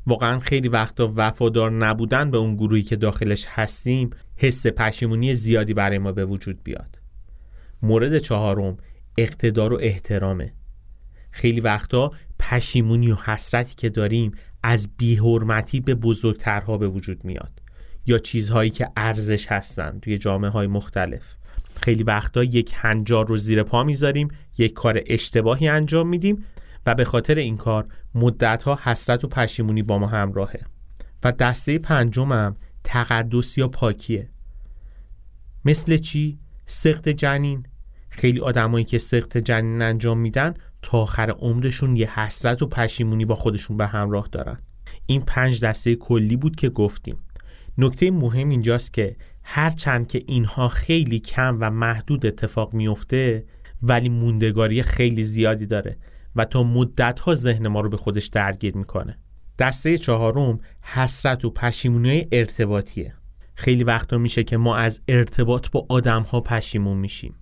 [0.07, 5.99] واقعا خیلی وقتا وفادار نبودن به اون گروهی که داخلش هستیم حس پشیمونی زیادی برای
[5.99, 6.99] ما به وجود بیاد.
[7.83, 8.77] مورد چهارم
[9.19, 10.53] اقتدار و احترامه.
[11.31, 12.13] خیلی وقتا
[12.51, 14.33] پشیمونی و حسرتی که داریم
[14.63, 17.63] از بیحرمتی به بزرگترها به وجود میاد.
[18.07, 21.23] یا چیزهایی که ارزش هستن توی جامعه های مختلف.
[21.77, 24.29] خیلی وقتا یک هنجار رو زیر پا می‌ذاریم
[24.59, 26.45] یک کار اشتباهی انجام میدیم
[26.87, 30.61] و به خاطر این کار مدتها حسرت و پشیمونی با ما همراهه.
[31.25, 34.29] و دسته پنجمم تقدس یا پاکیه.
[35.65, 37.67] مثل چی؟ سخت جنین.
[38.09, 43.35] خیلی آدمایی که سخت جنین انجام میدن تا آخر عمرشون یه حسرت و پشیمونی با
[43.35, 44.59] خودشون به همراه دارن.
[45.07, 47.19] این پنج دسته کلی بود که گفتیم.
[47.79, 53.45] نکته مهم اینجاست که هرچند که اینها خیلی کم و محدود اتفاق میفته
[53.83, 55.99] ولی موندگاری خیلی زیادی داره
[56.37, 59.19] و تا مدت ها ذهن ما رو به خودش درگیر می‌کنه.
[59.59, 63.15] دسته چهارم حسرت و پشیمونی ارتباطیه.
[63.55, 67.35] خیلی وقتا میشه که ما از ارتباط با آدم ها پشیمون میشیم.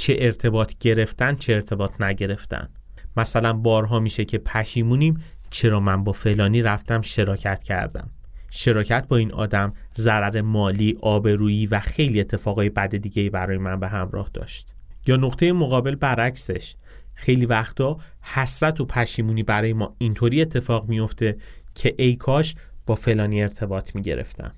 [0.00, 2.68] چه ارتباط گرفتن چه ارتباط نگرفتن.
[3.16, 8.10] مثلا بارها میشه که پشیمونیم چرا من با فلانی رفتم شراکت کردم.
[8.50, 13.88] شراکت با این آدم ضرر مالی آبرویی و خیلی اتفاقای بد دیگه برای من به
[13.88, 14.74] همراه داشت.
[15.06, 16.74] یا نقطه مقابل برعکسش.
[17.14, 21.36] خیلی وقتا حسرت و پشیمونی برای ما اینطوری اتفاق میفته
[21.74, 22.54] که ای کاش
[22.86, 24.52] با فلانی ارتباط می‌گرفتم.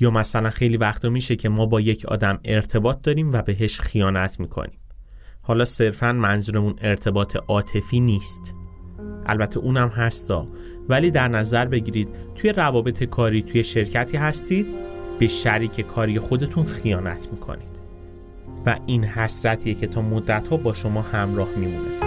[0.00, 4.40] یا مثلا خیلی وقتا میشه که ما با یک آدم ارتباط داریم و بهش خیانت
[4.40, 4.78] می‌کنیم.
[5.42, 8.54] حالا صرفا منظورمون ارتباط عاطفی نیست.
[9.26, 10.48] البته اونم هستا.
[10.88, 14.66] ولی در نظر بگیرید توی روابط کاری توی شرکتی هستید
[15.18, 17.76] به شریک کاری خودتون خیانت می‌کنید.
[18.66, 22.05] و این حسرتیه که تا مدت ها با شما همراه میمونه.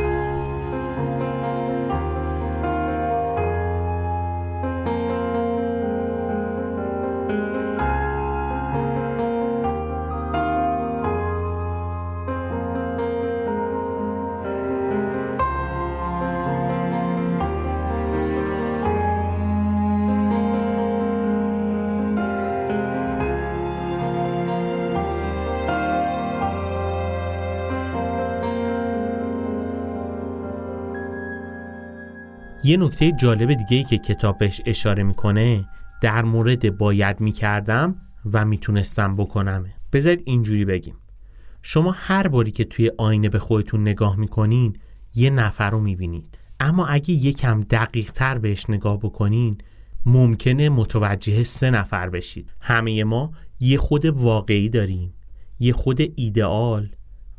[32.70, 35.70] یه نکته جالب دیگه ای که کتاب بهش اشاره می‌کنه
[36.02, 37.96] در مورد باید می‌کردم
[38.34, 39.66] و می‌تونستم بکنم.
[39.94, 40.96] بذارید اینجوری بگیم.
[41.62, 44.78] شما هر باری که توی آینه به خودتون نگاه می‌کنین
[45.16, 46.40] یه نفر رو می‌بینید.
[46.60, 49.58] اما اگه یکم دقیق تر بهش نگاه بکنین
[50.06, 52.52] ممکنه متوجه سه نفر بشید.
[52.62, 55.14] همه ما یه خود واقعی داریم
[55.60, 56.90] یه خود ایدئال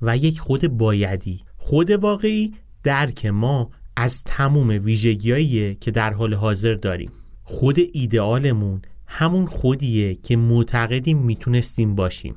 [0.02, 1.44] و یک خود بایدی.
[1.56, 3.70] خود واقعی درک ما
[4.02, 7.12] از تموم ویژگیهایی که در حال حاضر داریم.
[7.42, 12.36] خود ایدئالمون همون خودیه که معتقدیم می‌تونستیم باشیم.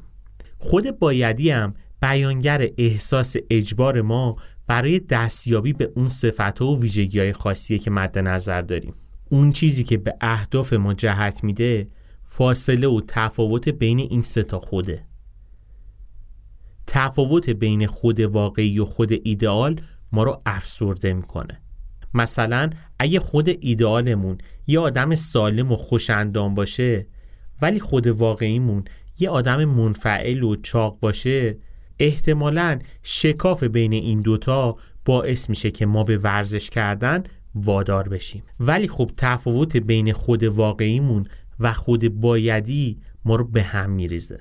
[0.57, 4.35] خود بایدی هم بیانگر احساس اجبار ما
[4.67, 8.93] برای دستیابی به اون صفت و ویژگی های خاصیه که مد نظر داریم.
[9.29, 11.87] اون چیزی که به اهداف ما جهت میده
[12.21, 15.05] فاصله و تفاوت بین این سه تا خوده.
[16.87, 19.81] تفاوت بین خود واقعی و خود ایدئال
[20.13, 21.61] ما رو افسرده می‌کنه.
[22.13, 27.07] مثلا اگه خود ایدئالمون یه آدم سالم و خوشندام باشه
[27.61, 28.83] ولی خود واقعیمون
[29.19, 31.57] یه آدم منفعل و چاق باشه
[31.99, 37.23] احتمالا شکاف بین این دوتا باعث میشه که ما به ورزش کردن
[37.55, 38.43] وادار بشیم.
[38.59, 41.27] ولی خب تفاوت بین خود واقعیمون
[41.59, 44.39] و خود بایدی ما رو به هم میریزه.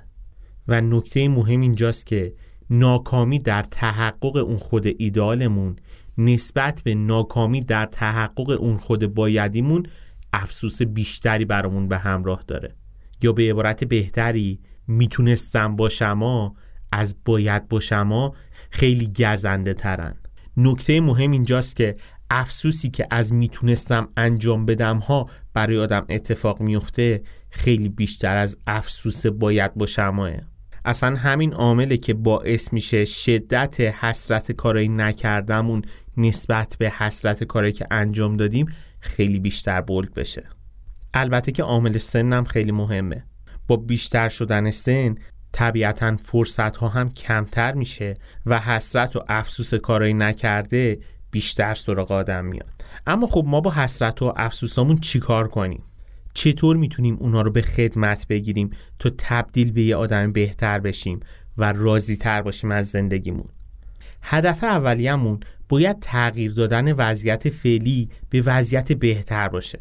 [0.68, 2.34] و نکته مهم اینجاست که
[2.74, 5.76] ناکامی در تحقق اون خود ایدالمون
[6.18, 9.86] نسبت به ناکامی در تحقق اون خود بایدیمون
[10.32, 12.74] افسوس بیشتری برامون به همراه داره.
[13.22, 16.54] یا به عبارت بهتری می‌تونستم باشما
[16.92, 18.34] از باید باشما
[18.70, 20.14] خیلی گزنده ترن.
[20.56, 21.96] نکته مهم اینجاست که
[22.30, 29.26] افسوسی که از می‌تونستم انجام بدم ها برای آدم اتفاق میفته خیلی بیشتر از افسوس
[29.26, 30.51] باید باشماه
[30.84, 35.82] اصلا همین عامله که باعث میشه شدت حسرت کارایی نکردمون
[36.16, 38.66] نسبت به حسرت کارایی که انجام دادیم
[39.00, 40.48] خیلی بیشتر بولد بشه.
[41.14, 43.24] البته که عامل سنم خیلی مهمه.
[43.68, 45.14] با بیشتر شدن سن
[45.52, 48.14] طبیعتا فرصت ها هم کمتر میشه
[48.46, 50.98] و حسرت و افسوس کارایی نکرده
[51.30, 52.70] بیشتر سراغ آدم میاد.
[53.06, 55.82] اما خب ما با حسرت و افسوسامون چیکار کنیم؟
[56.34, 61.20] چطور می‌تونیم اونا رو به خدمت بگیریم تا تبدیل به یه آدم بهتر بشیم
[61.58, 63.48] و راضی تر باشیم از زندگیمون؟
[64.22, 69.78] هدف اولیه‌مون باید تغییر دادن وضعیت فعلی به وضعیت بهتر باشه.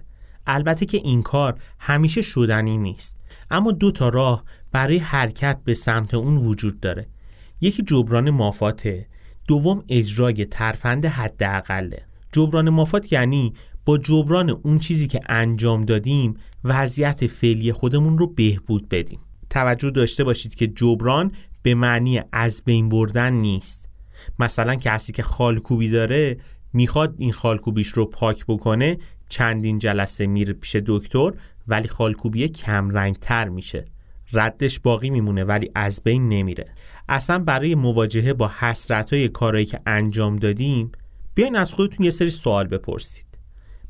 [0.47, 3.17] البته که این کار همیشه شدنی نیست.
[3.51, 7.07] اما دو تا راه برای حرکت به سمت اون وجود داره.
[7.61, 9.07] یکی جبران مافاته
[9.47, 12.05] دوم اجرای ترفند حداقله.
[12.33, 13.53] جبران مافات یعنی
[13.85, 19.19] با جبران اون چیزی که انجام دادیم وضعیت فعلی خودمون رو بهبود بدیم.
[19.49, 23.89] توجه داشته باشید که جبران به معنی از بین بردن نیست.
[24.39, 26.37] مثلا کسی که خالکوبی داره
[26.73, 28.97] می‌خواد این خالکوبیش رو پاک بکنه
[29.29, 31.31] چندین جلسه میره پیش دکتر
[31.67, 33.85] ولی خالکوبی کم رنگ تر میشه.
[34.33, 36.65] ردش باقی میمونه ولی از بین نمیره.
[37.09, 40.91] اصلا برای مواجهه با حسرت های کارهایی که انجام دادیم
[41.35, 43.30] بیاین از خودتون یه سری سوال بپرسید.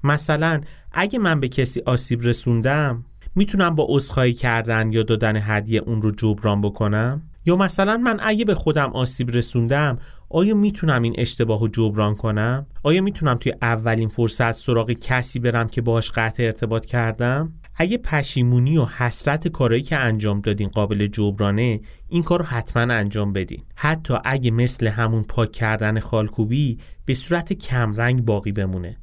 [0.04, 0.62] مثلا
[0.92, 6.12] اگه من به کسی آسیب رسوندم می‌تونم با عذرخواهی کردن یا دادن هدیه اون رو
[6.12, 9.98] جبران بکنم یا مثلا من اگه به خودم آسیب رسوندم
[10.30, 15.68] آیا می‌تونم این اشتباه رو جبران کنم؟ آیا می‌تونم توی اولین فرصت سراغ کسی برم
[15.68, 21.82] که باهاش قطع ارتباط کردم؟ اگه پشیمونی و حسرت کارایی که انجام دادین قابل جبرانه
[22.10, 27.54] این کار رو حتما انجام بدین حتی اگه مثل همون پاک کردن خالکوبی به صورت
[27.54, 28.98] کمرنگ باقی بمونه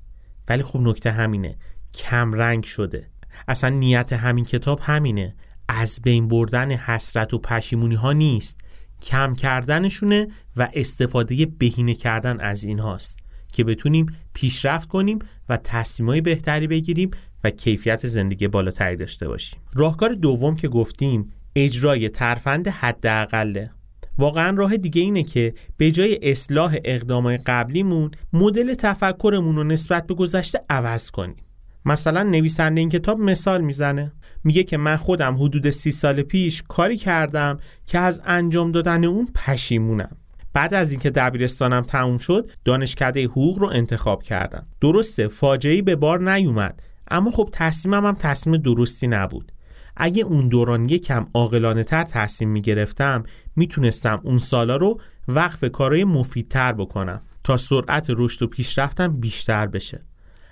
[0.48, 1.56] ولی خب نکته همینه.
[1.94, 3.10] کمرنگ شده.
[3.48, 5.34] اصلا نیت همین کتاب همینه.
[5.68, 8.60] از بین بردن حسرت و پشیمونی ها نیست.
[9.02, 13.18] کم کردنشونه و استفاده بهینه کردن از این هاست
[13.52, 17.10] که بتونیم پیشرفت کنیم و تصمیمای بهتری بگیریم
[17.44, 19.60] و کیفیت زندگی بالاتری داشته باشیم.
[19.74, 23.70] راهکار دوم که گفتیم اجرای ترفند حداقله.
[24.18, 30.14] واقعا راه دیگه اینه که به جای اصلاح اقدامای قبلیمون مدل تفکرمون رو نسبت به
[30.14, 31.36] گذشته عوض کنیم.
[31.84, 34.12] مثلا نویسنده این کتاب مثال می‌زنه.
[34.44, 39.28] میگه که من خودم حدود سی سال پیش کاری کردم که از انجام دادن اون
[39.34, 40.16] پشیمونم.
[40.52, 44.66] بعد از اینکه دبیرستانم تموم شد دانشکده حقوق رو انتخاب کردم.
[44.80, 49.52] درسته فاجعه به بار نیومد اما خب تصمیمم هم تصمیم درستی نبود.
[50.00, 53.22] اگه اون دوران یکم عاقلانه تر تصمیم می‌گرفتم
[53.56, 60.04] می‌تونستم اون سالا رو وقف کارهای مفیدتر بکنم تا سرعت رشد و پیشرفتم بیشتر بشه.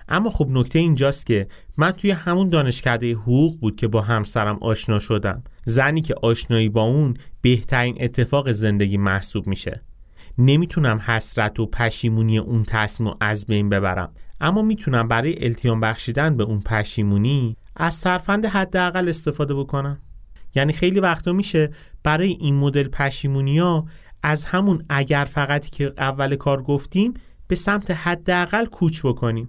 [0.09, 4.99] اما خب نکته اینجاست که من توی همون دانشکده حقوق بود که با همسرم آشنا
[4.99, 5.43] شدم.
[5.65, 9.83] زنی که آشنایی با اون بهترین اتفاق زندگی محسوب میشه.
[10.39, 14.13] نمی‌تونم حسرت و پشیمونی اون تصمیم از بین ببرم.
[14.41, 19.99] اما می‌تونم برای التیام بخشیدن به اون پشیمونی از سرفند حداقل استفاده بکنم
[20.55, 21.71] یعنی خیلی وقتا میشه
[22.03, 23.87] برای این مدل پشیمونی ها
[24.23, 27.15] از همون اگر فقطی که اول کار گفتیم
[27.47, 29.49] به سمت حداقل کوچ بکنیم.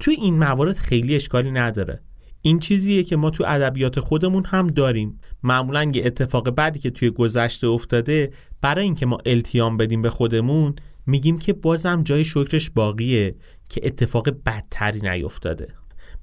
[0.00, 2.02] توی این موارد خیلی اشکالی نداره.
[2.42, 5.20] این چیزیه که ما تو ادبیات خودمون هم داریم.
[5.42, 10.76] معمولا یه اتفاق بعدی که توی گذشته افتاده برای اینکه ما التیام بدیم به خودمون
[11.06, 13.34] میگیم که بازم جای شکرش باقیه
[13.68, 15.68] که اتفاق بدتری نیفتاده.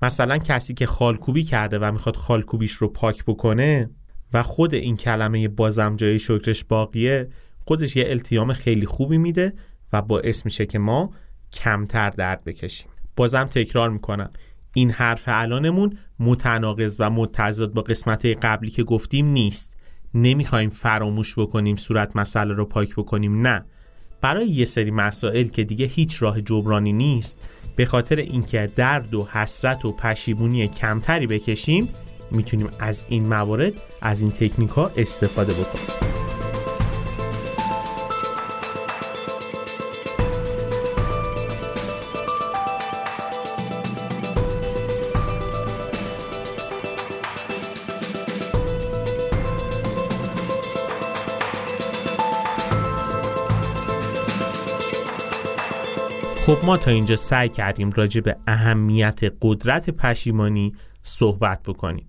[0.02, 3.89] مثلا کسی که خالکوبی کرده و می‌خواد خالکوبیش رو پاک بکنه
[4.34, 7.30] و خود این کلمه بازم جای شکرش باقیه
[7.66, 9.54] خودش یه التیام خیلی خوبی میده
[9.93, 11.14] و باعث میشه که ما
[11.54, 12.88] کمتر درد بکشیم.
[13.16, 14.30] بازم تکرار می‌کنم.
[14.74, 19.78] این حرف الانمون متناقض و متضاد با قسمت قبلی که گفتیم نیست.
[20.14, 23.66] نمی‌خوایم فراموش بکنیم صورت مسئله رو پاک بکنیم نه.
[24.22, 29.28] برای یه سری مسائل که دیگه هیچ راه جبرانی نیست به خاطر اینکه درد و
[29.32, 31.89] حسرت و پشیمونی کمتری بکشیم
[32.32, 35.88] می‌تونیم از این موارد از این تکنیک ها استفاده بکنیم.
[56.46, 60.74] خب ما تا اینجا سعی کردیم راجع به اهمیت قدرت پشیمانی
[61.04, 62.08] صحبت بکنیم.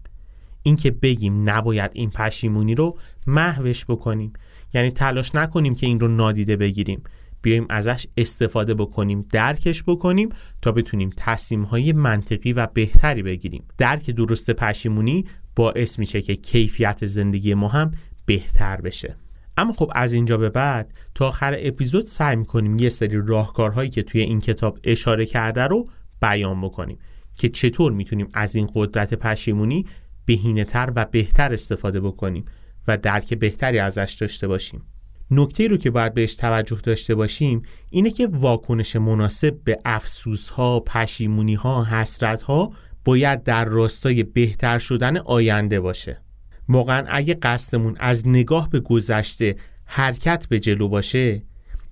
[0.63, 4.33] اینکه بگیم نباید این پشیمونی رو محوش بکنیم.
[4.75, 7.03] یعنی تلاش نکنیم که این رو نادیده بگیریم.
[7.43, 10.29] بیایم ازش استفاده بکنیم درکش بکنیم
[10.63, 13.65] تا بتونیم تصمیم های منطقی و بهتری بگیریم.
[13.79, 15.25] درک درست پشیمونی
[15.55, 17.91] باعث میشه که کیفیت زندگی ما هم
[18.27, 19.17] بهتر بشه.
[19.57, 24.03] اما خب از اینجا به بعد تا آخر اپیزود سعی می‌کنیم یه سری راهکارهایی که
[24.03, 25.89] توی این کتاب اشاره کرده رو
[26.23, 26.99] بیان بکنیم
[27.35, 29.87] که چطور می‌تونیم از این قدرت پشیمونی
[30.25, 32.45] بهینه تر و بهتر استفاده بکنیم
[32.89, 34.83] و درک بهتری ازش داشته باشیم.
[35.31, 40.81] نکته رو که باید بهش توجه داشته باشیم اینه که واکنش مناسب به افسوس ها،
[40.81, 42.73] پشیمونی ها، حسرت ها
[43.05, 46.21] باید در راستای بهتر شدن آینده باشه.
[46.69, 51.43] واقعا اگه قصدمون از نگاه به گذشته حرکت به جلو باشه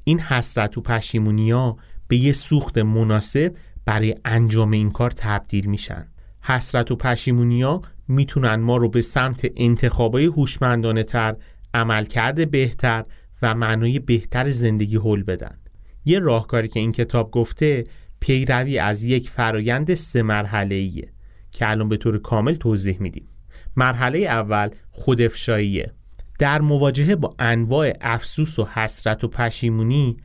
[0.05, 1.77] این حسرت و پشیمونیا
[2.09, 3.53] به یه سوخت مناسب
[3.85, 6.09] برای انجام این کار تبدیل میشن.
[6.41, 11.37] حسرت و پشیمونیا می‌تونن ما رو به سمت انتخابای هوشمندانه تر
[11.75, 13.05] عملکرد بهتر
[13.43, 15.59] و معنای بهتر زندگی حل بدن.
[16.05, 17.85] یه راهکاری که این کتاب گفته
[18.21, 21.13] پیروی از یک فرایند سه مرحله ایه
[21.51, 23.29] که الان به طور کامل توضیح میدیم.
[23.77, 25.93] مرحله اول خودافشاییه.
[26.39, 30.17] در مواجهه با انواع افسوس و حسرت و پشیمونی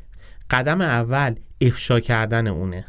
[0.49, 2.85] قدم اول افشا کردن اونه.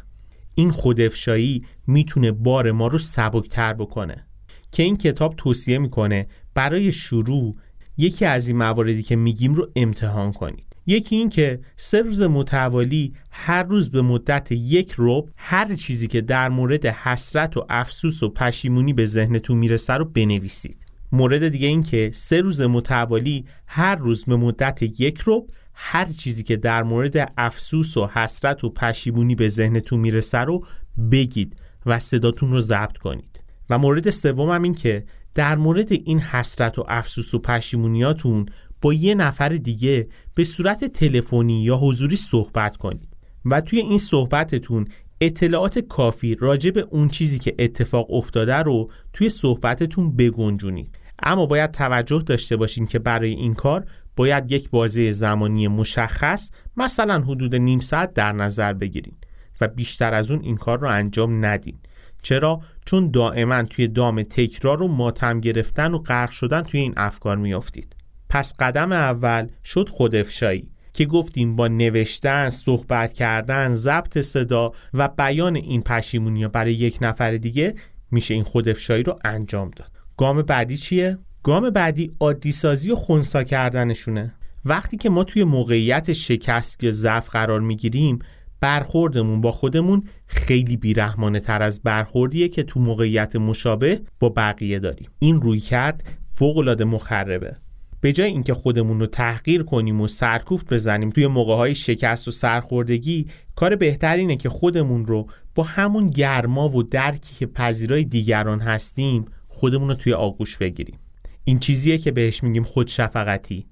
[0.55, 4.25] این خودافشایی می‌تونه بار ما رو سبکتر بکنه.
[4.71, 7.55] که این کتاب توصیه می‌کنه برای شروع
[7.97, 10.70] یکی از این مواردی که میگیم رو امتحان کنید.
[10.85, 16.21] یکی این که سه روز متوالی هر روز به مدت یک روب هر چیزی که
[16.21, 20.85] در مورد حسرت و افسوس و پشیمونی به ذهنتون می‌رسه رو بنویسید.
[21.11, 26.43] مورد دیگه این که سه روز متوالی هر روز به مدت یک روب هر چیزی
[26.43, 30.65] که در مورد افسوس و حسرت و پشیمونی به ذهنتون می‌رسه رو
[31.11, 31.55] بگید
[31.85, 33.43] و صداتون رو ضبط کنید.
[33.69, 35.05] و مورد سوم این که
[35.35, 38.45] در مورد این حسرت و افسوس و پشیمونیاتون
[38.81, 43.09] با یه نفر دیگه به صورت تلفنی یا حضوری صحبت کنید
[43.45, 44.87] و توی این صحبتتون
[45.21, 50.95] اطلاعات کافی راجع به اون چیزی که اتفاق افتاده رو توی صحبتتون بگنجونید.
[51.23, 57.21] اما باید توجه داشته باشین که برای این کار باید یک بازه زمانی مشخص مثلا
[57.21, 59.27] حدود نیم ساعت در نظر بگیرید
[59.61, 61.77] و بیشتر از اون این کار رو انجام ندین.
[62.21, 67.37] چرا؟ چون دائما توی دام تکرار و ماتم گرفتن و غرق شدن توی این افکار
[67.37, 67.95] میافتید.
[68.31, 75.55] پس قدم اول شد خودافشایی که گفتیم با نوشتن، صحبت کردن، ضبط صدا و بیان
[75.55, 77.75] این پشیمونی برای یک نفر دیگه
[78.11, 79.91] میشه این خودافشایی رو انجام داد.
[80.17, 84.33] گام بعدی چیه؟ گام بعدی عادی سازی و خونسا کردنشونه.
[84.65, 88.19] وقتی که ما توی موقعیت شکست یا ضعف قرار می‌گیریم
[88.59, 95.09] برخوردمون با خودمون خیلی بیرحمانه تر از برخوردیه که تو موقعیت مشابه با بقیه داریم
[95.19, 97.53] این روی کرد فوق مخربه
[98.01, 102.31] به جای اینکه خودمون رو تحقیر کنیم و سرکوف بزنیم توی موقع های شکست و
[102.31, 108.59] سرخوردگی کار بهتر اینه که خودمون رو با همون گرما و درکی که پذیرای دیگران
[108.59, 110.99] هستیم خودمون رو توی آغوش بگیریم.
[111.43, 113.65] این چیزیه که بهش میگیم خودشفقتی.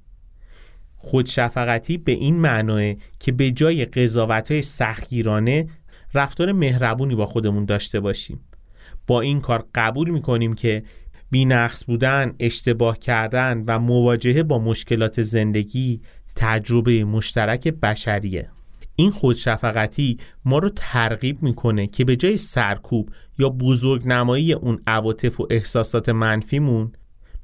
[0.96, 5.68] خودشفقتی به این معناه که به جای قضاوت های سختگیرانه
[6.14, 8.40] رفتار مهربونی با خودمون داشته باشیم.
[9.08, 10.84] با این کار قبول می‌کنیم که
[11.32, 16.02] بینقص بودن، اشتباه کردن و مواجهه با مشکلات زندگی
[16.36, 18.50] تجربه مشترک بشریه.
[18.96, 23.10] این خودشفقتی ما رو ترغیب می‌کنه که به جای سرکوب
[23.40, 26.92] یا بزرگ نمایی اون عواطف و احساسات منفیمون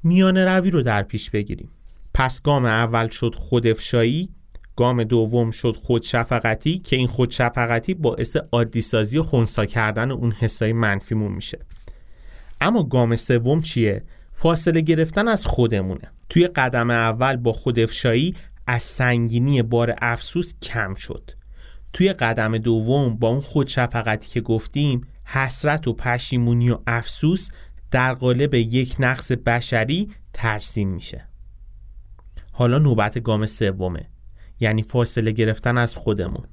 [0.02, 1.68] میانه روی رو در پیش بگیریم.
[2.14, 4.28] پس گام اول شد خودافشایی
[4.76, 10.72] گام دوم شد خودشفقتی که این خودشفقتی باعث عادی سازی و خونسا کردن اون حسای
[10.72, 11.58] منفیمون میشه.
[12.60, 16.12] اما گام سوم چیه؟ فاصله گرفتن از خودمونه.
[16.28, 18.34] توی قدم اول با خودافشایی
[18.66, 21.30] از سنگینی بار افسوس کم شد.
[21.92, 27.50] توی قدم دوم با اون خودشفقتی که گفتیم حسرت و پشیمونی و افسوس
[27.90, 31.28] در قالب یک نقص بشری ترسیم میشه.
[32.52, 34.08] حالا نوبت گام سومه
[34.60, 36.46] یعنی فاصله گرفتن از خودمون.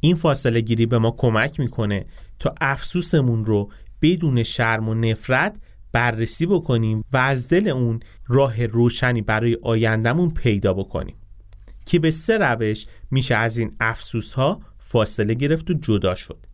[0.00, 2.06] این فاصله گیری به ما کمک می‌کنه
[2.38, 3.70] تا افسوسمون رو
[4.02, 5.56] بدون شرم و نفرت
[5.92, 11.16] بررسی بکنیم و از دل اون راه روشنی برای آیندهمون پیدا بکنیم
[11.86, 16.46] که به سه روش میشه از این افسوس ها فاصله گرفت و جدا شد.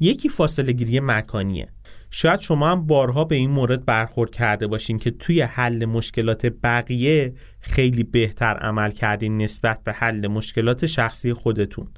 [0.00, 1.68] یکی فاصله گیری مکانیه.
[2.10, 7.34] شاید شما هم بارها به این مورد برخورد کرده باشین که توی حل مشکلات بقیه
[7.60, 11.88] خیلی بهتر عمل کردین نسبت به حل مشکلات شخصی خودتون.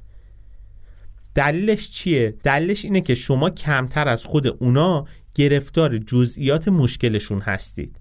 [1.35, 5.05] دلیلش چیه؟ دلیلش اینه که شما کمتر از خود اونا
[5.35, 7.99] گرفتار جزئیات مشکلشون هستید.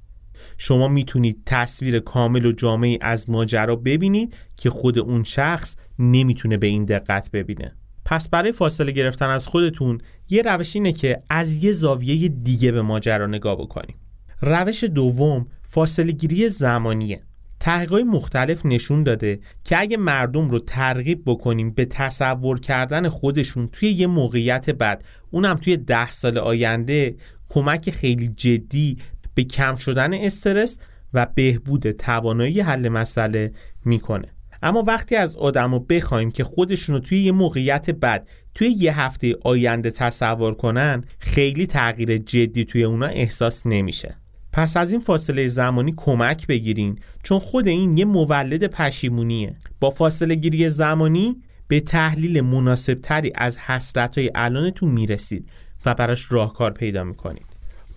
[0.58, 6.66] شما می‌تونید تصویر کامل و جامعی از ماجرا ببینید که خود اون شخص نمی‌تونه به
[6.66, 7.76] این دقت ببینه.
[8.04, 12.82] پس برای فاصله گرفتن از خودتون یه روش اینه که از یه زاویه دیگه به
[12.82, 13.96] ماجرا نگاه بکنیم.
[14.40, 17.22] روش دوم فاصله گیری زمانیه.
[17.60, 23.90] تحقیقات مختلف نشون داده که اگه مردم رو ترغیب بکنیم به تصور کردن خودشون توی
[23.90, 27.16] یه موقعیت بد اونم توی ده سال آینده
[27.48, 28.96] کمک خیلی جدی
[29.34, 30.78] به کم شدن استرس
[31.14, 33.52] و بهبود توانایی حل مسئله
[33.84, 34.28] می‌کنه.
[34.62, 39.00] اما وقتی از آدم رو بخوایم که خودشون رو توی یه موقعیت بد توی یه
[39.00, 44.19] هفته آینده تصور کنن خیلی تغییر جدی توی اونا احساس نمیشه.
[44.52, 49.56] پس از این فاصله زمانی کمک بگیرین چون خود این یه مولد پشیمونیه.
[49.80, 51.36] با فاصله گیری زمانی
[51.68, 55.50] به تحلیل مناسب تری از حسرت های الانتون می‌رسید
[55.86, 57.46] و براش راهکار پیدا می‌کنید.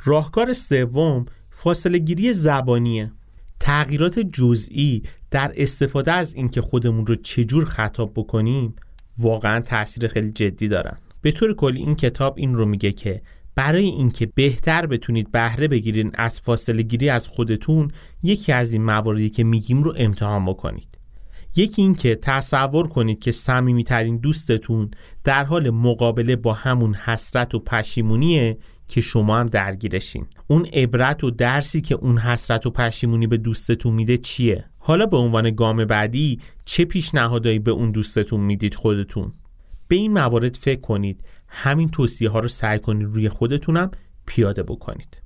[0.04, 3.12] راهکار سوم فاصله گیری زبانیه.
[3.60, 8.76] تغییرات جزئی در استفاده از اینکه خودمون رو چجور خطاب بکنیم
[9.18, 10.98] واقعا تاثیر خیلی جدی دارن.
[11.22, 13.22] به طور کلی این کتاب این رو میگه که
[13.56, 17.92] برای اینکه بهتر بتونید بهره بگیرین از فاصله گیری از خودتون
[18.24, 20.88] یکی از این مواردی که میگیم رو امتحان بکنید.
[21.56, 24.92] یکی اینکه تصور کنید که صمیمیترین دوستتون
[25.24, 30.26] در حال مقابله با همون حسرت و پشیمونیه که شما هم درگیرشین.
[30.48, 35.18] اون عبرت و درسی که اون حسرت و پشیمونی به دوستتون میده چیه؟ حالا به
[35.18, 39.34] عنوان گام بعدی چه پیشنهادایی به اون دوستتون می‌دید خودتون؟
[39.88, 41.24] به این موارد فکر کنید.
[41.56, 43.92] همین توصیه ها رو سعی کنید روی خودتونم
[44.26, 45.22] پیاده بکنید.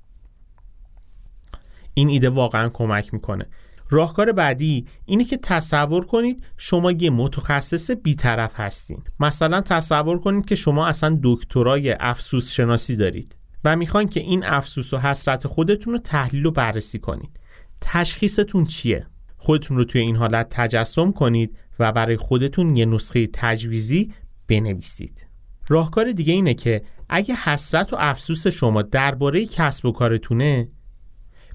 [1.94, 3.46] این ایده واقعا کمک می‌کنه.
[3.90, 9.02] راهکار بعدی اینه که تصور کنید شما یه متخصص بیطرف هستین.
[9.20, 14.92] مثلا تصور کنید که شما اصلا دکترای افسوس شناسی دارید و می‌خواین که این افسوس
[14.92, 17.40] و حسرت خودتون رو تحلیل و بررسی کنید.
[17.80, 19.06] تشخیصتون چیه؟
[19.36, 24.12] خودتون رو توی این حالت تجسم کنید و برای خودتون یه نسخه تجویزی
[24.48, 25.27] بنویسید.
[25.68, 30.68] راهکار دیگه اینه که اگه حسرت و افسوس شما درباره کسب و کارتونه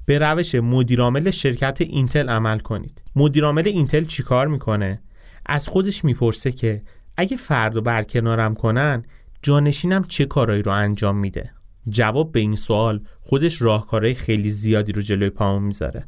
[0.05, 3.01] به روش مدیرعامل شرکت اینتل عمل کنید.
[3.15, 5.01] مدیرعامل اینتل چیکار می‌کنه؟
[5.45, 6.81] از خودش می‌پرسه که
[7.17, 9.03] اگه فرد و برکنارم کنن
[9.41, 11.53] جانشینم چه کارایی رو انجام میده؟
[11.89, 16.07] جواب به این سوال خودش راهکارهای خیلی زیادی رو جلوی پامون می‌ذاره.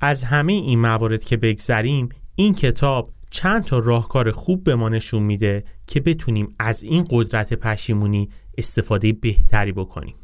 [0.00, 5.22] از همه این موارد که بگذریم این کتاب چند تا راهکار خوب به ما نشون
[5.22, 8.28] میده که بتونیم از این قدرت پشیمونی
[8.58, 10.14] استفاده بهتری بکنیم.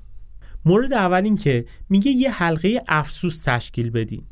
[0.65, 4.27] مورد اول این که میگه یه حلقه افسوس تشکیل بدین.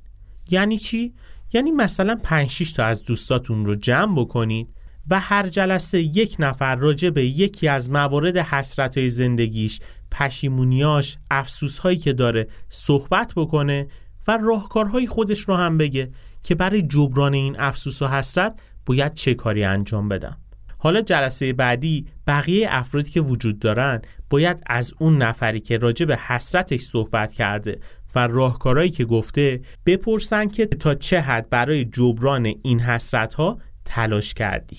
[0.50, 1.14] یعنی چی؟
[1.52, 4.68] یعنی مثلا 5 6 تا از دوستاتون رو جمع بکنید
[5.10, 11.78] و هر جلسه یک نفر راجع به یکی از موارد حسرت های زندگیش پشیمونیاش افسوس
[11.78, 13.88] هایی که داره صحبت بکنه
[14.28, 16.10] و راهکارهای خودش رو هم بگه.
[16.44, 20.36] که برای جبران این افسوس و حسرت باید چه کاری انجام بدم.
[20.78, 26.16] حالا جلسه بعدی بقیه افرادی که وجود دارن باید از اون نفری که راجع به
[26.16, 27.80] حسرتش صحبت کرده
[28.14, 34.34] و راهکارهایی که گفته بپرسن که تا چه حد برای جبران این حسرت ها تلاش
[34.34, 34.78] کردی.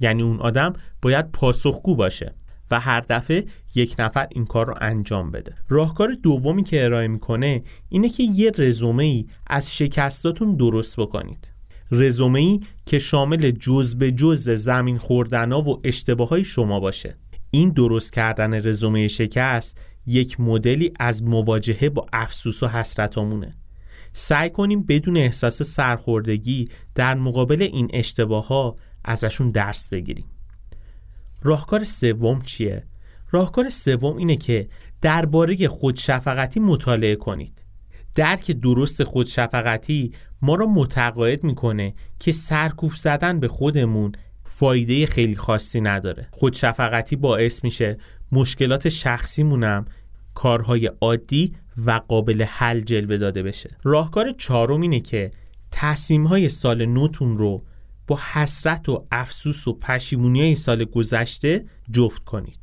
[0.00, 0.72] یعنی اون آدم
[1.02, 2.34] باید پاسخگو باشه.
[2.70, 3.44] و هر دفعه
[3.74, 5.54] یک نفر این کار رو انجام بده.
[5.68, 11.48] راهکار دومی که ارائه می‌کنه اینه که یه رزومه ای از شکستاتون درست بکنید.
[11.90, 17.16] رزومه ای که شامل جز به جز زمین خوردنا و اشتباه های شما باشه.
[17.50, 23.54] این درست کردن رزومه شکست یک مدلی از مواجهه با افسوس و حسرتامونه
[24.12, 30.24] سعی کنیم بدون احساس سرخوردگی در مقابل این اشتباه ها ازشون درس بگیریم.
[31.46, 32.84] راهکار سوم چیه؟
[33.30, 34.68] راهکار سوم اینه که
[35.00, 37.64] درباره خودشفقتی مطالعه کنید.
[38.14, 45.80] درک درست خودشفقتی ما را متقاعد می‌کنه که سرکوف زدن به خودمون فایده خیلی خاصی
[45.80, 46.28] نداره.
[46.30, 47.98] خودشفقتی باعث میشه
[48.32, 49.84] مشکلات شخصیمونم
[50.34, 51.54] کارهای عادی
[51.86, 53.70] و قابل حل جلوه داده بشه.
[53.82, 55.30] راهکار چهارم اینه که
[55.70, 57.62] تصمیم های سال نوتون رو
[58.06, 62.58] با حسرت و افسوس و پشیمونی های سال گذشته جفت کنید.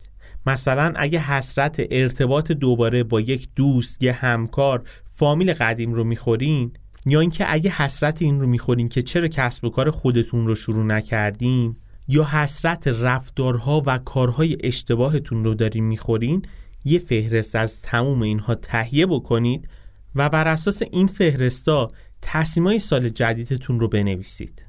[0.45, 4.83] مثلا اگه حسرت ارتباط دوباره با یک دوست یه همکار
[5.15, 6.71] فامیل قدیم رو می‌خورین
[7.05, 10.85] یا اینکه اگه حسرت این رو می‌خورین که چرا کسب و کار خودتون رو شروع
[10.85, 11.75] نکردین
[12.07, 16.41] یا حسرت رفتارها و کارهای اشتباهتون رو دارین می‌خورین
[16.85, 19.69] یه فهرست از تموم اینها تهیه بکنید
[20.15, 21.91] و بر اساس این فهرستا
[22.21, 24.65] تصمیمای سال جدیدتون رو بنویسید.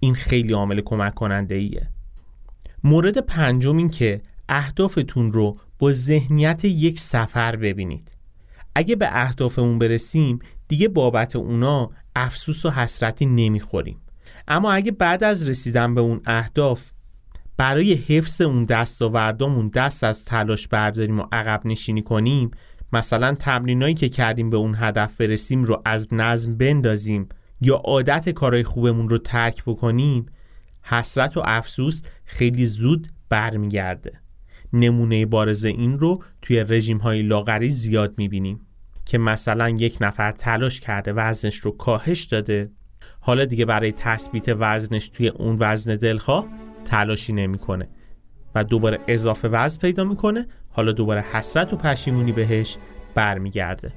[0.00, 1.88] این خیلی عامل کمک کننده ایه.
[2.84, 8.12] مورد پنجم این که اهدافتون رو با ذهنیت یک سفر ببینید.
[8.74, 10.38] اگه به اهدافمون برسیم
[10.68, 14.00] دیگه بابت اونا افسوس و حسرتی نمی‌خوریم.
[14.48, 16.90] اما اگه بعد از رسیدن به اون اهداف
[17.56, 22.50] برای حفظ اون دستاوردامون دست از تلاش برداریم و عقب نشینی کنیم
[22.92, 27.28] مثلا تمرینایی که کردیم به اون هدف برسیم رو از نظم بندازیم
[27.60, 30.26] یا عادت کارهای خوبمون رو ترک بکنیم
[30.82, 34.20] حسرت و افسوس خیلی زود برمیگرده.
[34.72, 38.60] نمونه بارز این رو توی رژیم های لاغری زیاد می‌بینیم
[39.04, 42.70] که مثلا یک نفر تلاش کرده وزنش رو کاهش داده.
[43.20, 46.46] حالا دیگه برای تثبیت وزنش توی اون وزن دلخواه
[46.84, 47.88] تلاشی نمی‌کنه
[48.54, 52.76] و دوباره اضافه وزن پیدا می‌کنه حالا دوباره حسرت و پشیمونی بهش
[53.14, 53.92] برمیگرده.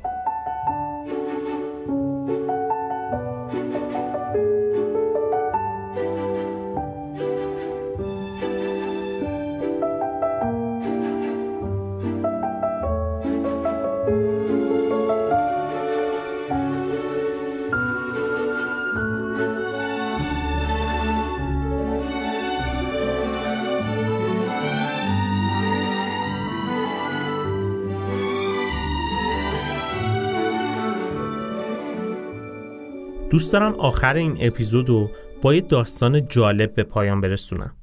[33.31, 35.11] دوست دارم آخر این اپیزود رو
[35.41, 37.75] با یه داستان جالب به پایان برسونم.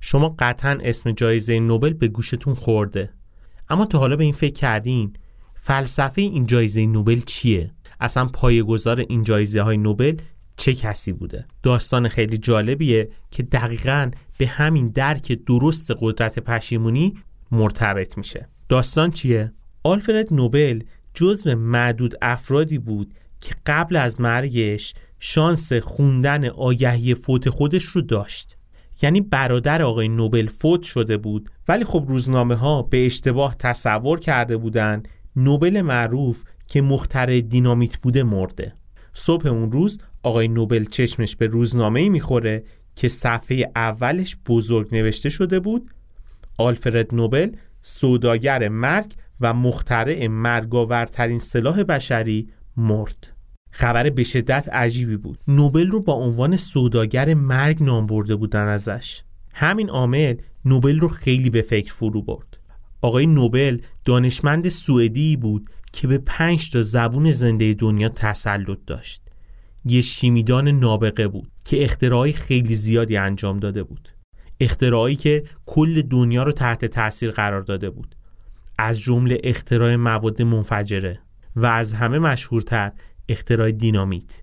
[0.00, 3.10] شما قطعا اسم جایزه نوبل به گوشتون خورده.
[3.68, 5.12] اما تا حالا به این فکر کردین
[5.54, 10.16] فلسفه این جایزه نوبل چیه؟ اصلا پایه‌گذار این جایزه های نوبل
[10.56, 17.14] چه کسی بوده؟ داستان خیلی جالبیه که دقیقا به همین درک درست قدرت پشیمونی
[17.52, 18.48] مرتبط میشه.
[18.68, 20.82] داستان چیه؟ آلفرد نوبل
[21.14, 28.56] جزو معدود افرادی بود که قبل از مرگش شانس خوندن آگهی فوت خودش رو داشت.
[29.02, 34.56] یعنی برادر آقای نوبل فوت شده بود ولی خب روزنامه ها به اشتباه تصور کرده
[34.56, 35.02] بودن
[35.36, 38.74] نوبل معروف که مخترع دینامیت بوده مرده.
[39.14, 42.64] صبح اون روز آقای نوبل چشمش به روزنامه ای می‌خوره
[42.94, 45.90] که صفحه اولش بزرگ نوشته شده بود
[46.58, 47.50] آلفرد نوبل
[47.82, 53.32] سوداگر مرگ و مخترع مرگاورترین سلاح بشری مرد.
[53.70, 55.38] خبر به شدت عجیبی بود.
[55.48, 59.22] نوبل رو با عنوان سوداگر مرگ نام برده بودن ازش.
[59.54, 62.58] همین عامل نوبل رو خیلی به فکر فرو برد.
[63.02, 69.22] آقای نوبل دانشمند سوئدی بود که به پنج تا زبون زنده دنیا تسلط داشت.
[69.84, 74.08] یه شیمیدان نابغه بود که اختراعی خیلی زیادی انجام داده بود.
[74.60, 78.14] اختراعی که کل دنیا رو تحت تاثیر قرار داده بود.
[78.78, 81.20] از جمله اختراع مواد منفجره.
[81.56, 82.92] و از همه مشهورتر
[83.28, 84.42] اختراع دینامیت.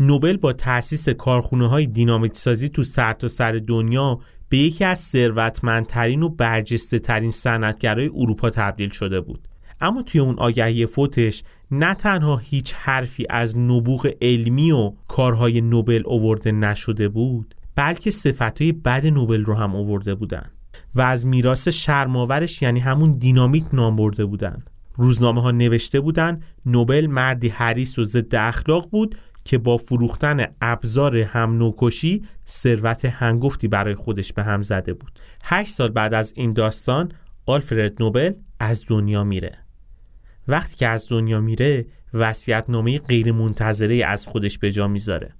[0.00, 6.22] نوبل با تأسیس کارخونه های دینامیت سازی تو سر سر دنیا به یکی از ثروتمندترین
[6.22, 9.48] و برجسته ترین صنعتگرای اروپا تبدیل شده بود.
[9.80, 16.02] اما توی اون آگهی فوتش نه تنها هیچ حرفی از نبوغ علمی و کارهای نوبل
[16.06, 20.50] اوورده نشده بود بلکه صفتهای بد نوبل رو هم اوورده بودن
[20.94, 24.62] و از میراث شرماورش یعنی همون دینامیت نام برده بودن.
[24.96, 31.18] روزنامه ها نوشته بودن نوبل مردی حریص و ضد اخلاق بود که با فروختن ابزار
[31.18, 35.18] هم نوکشی ثروت هنگفتی برای خودش به هم زده بود.
[35.42, 37.12] هشت سال بعد از این داستان
[37.46, 39.58] آلفرد نوبل از دنیا میره.
[40.48, 45.34] وقتی که از دنیا میره وسیعت نامه غیر منتظره از خودش به جا می‌ذاره.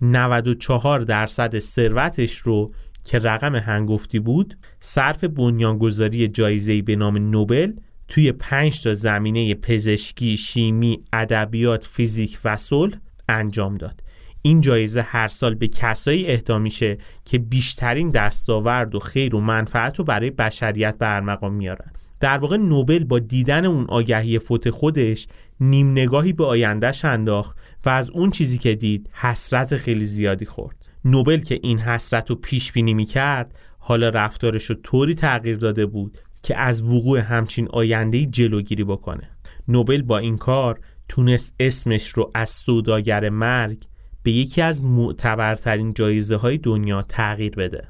[0.00, 2.72] 94 درصد ثروتش رو
[3.04, 7.72] که رقم هنگفتی بود صرف بنیانگذاری جایزه‌ای به نام نوبل
[8.08, 12.96] توی پنج تا زمینه پزشکی، شیمی، ادبیات، فیزیک و صلح
[13.28, 14.00] انجام داد.
[14.42, 19.98] این جایزه هر سال به کسایی اهدا میشه که بیشترین دستاورد و خیر و منفعت
[19.98, 21.92] رو برای بشریت به ارمغان میارن.
[22.20, 25.26] در واقع نوبل با دیدن اون آگهی فوت خودش
[25.60, 30.76] نیم نگاهی به آیندهش انداخت و از اون چیزی که دید حسرت خیلی زیادی خورد.
[31.04, 36.18] نوبل که این حسرت رو پیش بینی می‌کرد حالا رفتارش رو طوری تغییر داده بود
[36.46, 39.30] که از وقوع همچین آینده جلوگیری بکنه.
[39.68, 43.82] نوبل با این کار تونست اسمش رو از سوداگر مرگ
[44.22, 47.88] به یکی از معتبرترین جایزه های دنیا تغییر بده.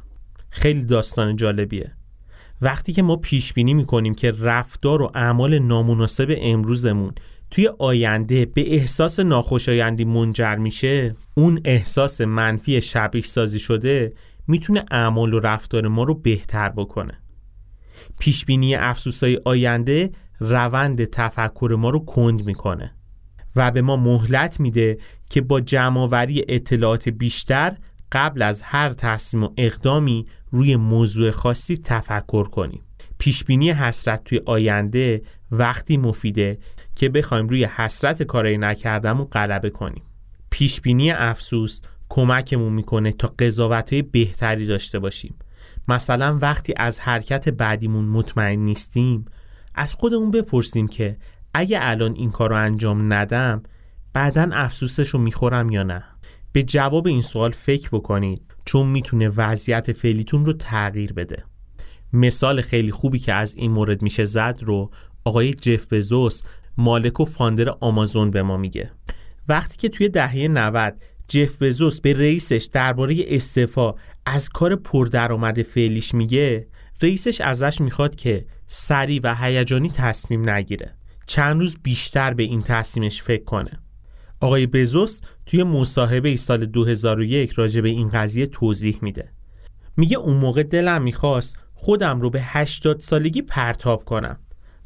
[0.50, 1.92] خیلی داستان جالبیه.
[2.62, 7.12] وقتی که ما پیش بینی می‌کنیم که رفتار و اعمال نامناسب امروزمون
[7.50, 14.12] توی آینده به احساس ناخوشایندی منجر میشه اون احساس منفی شبیه سازی شده
[14.46, 17.18] می‌تونه اعمال و رفتار ما رو بهتر بکنه.
[18.18, 22.94] پیش بینی افسوسای آینده روند تفکر ما رو کند می‌کنه
[23.57, 24.99] و به ما مهلت میده
[25.30, 27.76] که با جمعآوری اطلاعات بیشتر
[28.12, 32.82] قبل از هر تصمیم و اقدامی روی موضوع خاصی تفکر کنیم.
[33.18, 36.59] پیشبینی حسرت توی آینده وقتی مفیده
[36.97, 40.03] که بخوایم روی حسرت کارایی نکردم و غلبه کنیم.
[40.51, 45.34] پیشبینی افسوس کمکمون می‌کنه تا قضاوت بهتری داشته باشیم.
[45.89, 49.24] مثلا وقتی از حرکت بعدیمون مطمئن نیستیم
[49.74, 51.16] از خودمون بپرسیم که
[51.55, 53.62] اگه الان این کار رو انجام ندم
[54.12, 56.05] بعدا افسوسش رو می‌خورم یا نه؟
[56.53, 61.45] به جواب این سوال فکر بکنید چون می‌تونه وضعیت فعلیتون رو تغییر بده.
[62.12, 64.91] مثال خیلی خوبی که از این مورد میشه زد رو
[65.24, 66.43] آقای جف بزوس
[66.76, 68.91] مالک و فاندر آمازون به ما میگه.
[69.49, 70.95] وقتی که توی دهه 90
[71.28, 73.95] جف بزوس به رئیسش درباره استعفا
[74.28, 76.68] از کار پردرآمد فعلیش میگه
[77.02, 80.94] رئیسش ازش می‌خواد که سریع و هیجانی تصمیم نگیره.
[81.26, 83.70] چند روز بیشتر به این تصمیمش فکر کنه.
[84.40, 89.32] آقای بزوس توی مصاحبه سال 2001 راجع به این قضیه توضیح میده.
[89.96, 94.38] میگه اون موقع دلم می‌خواست خودم رو به 80 سالگی پرتاب کنم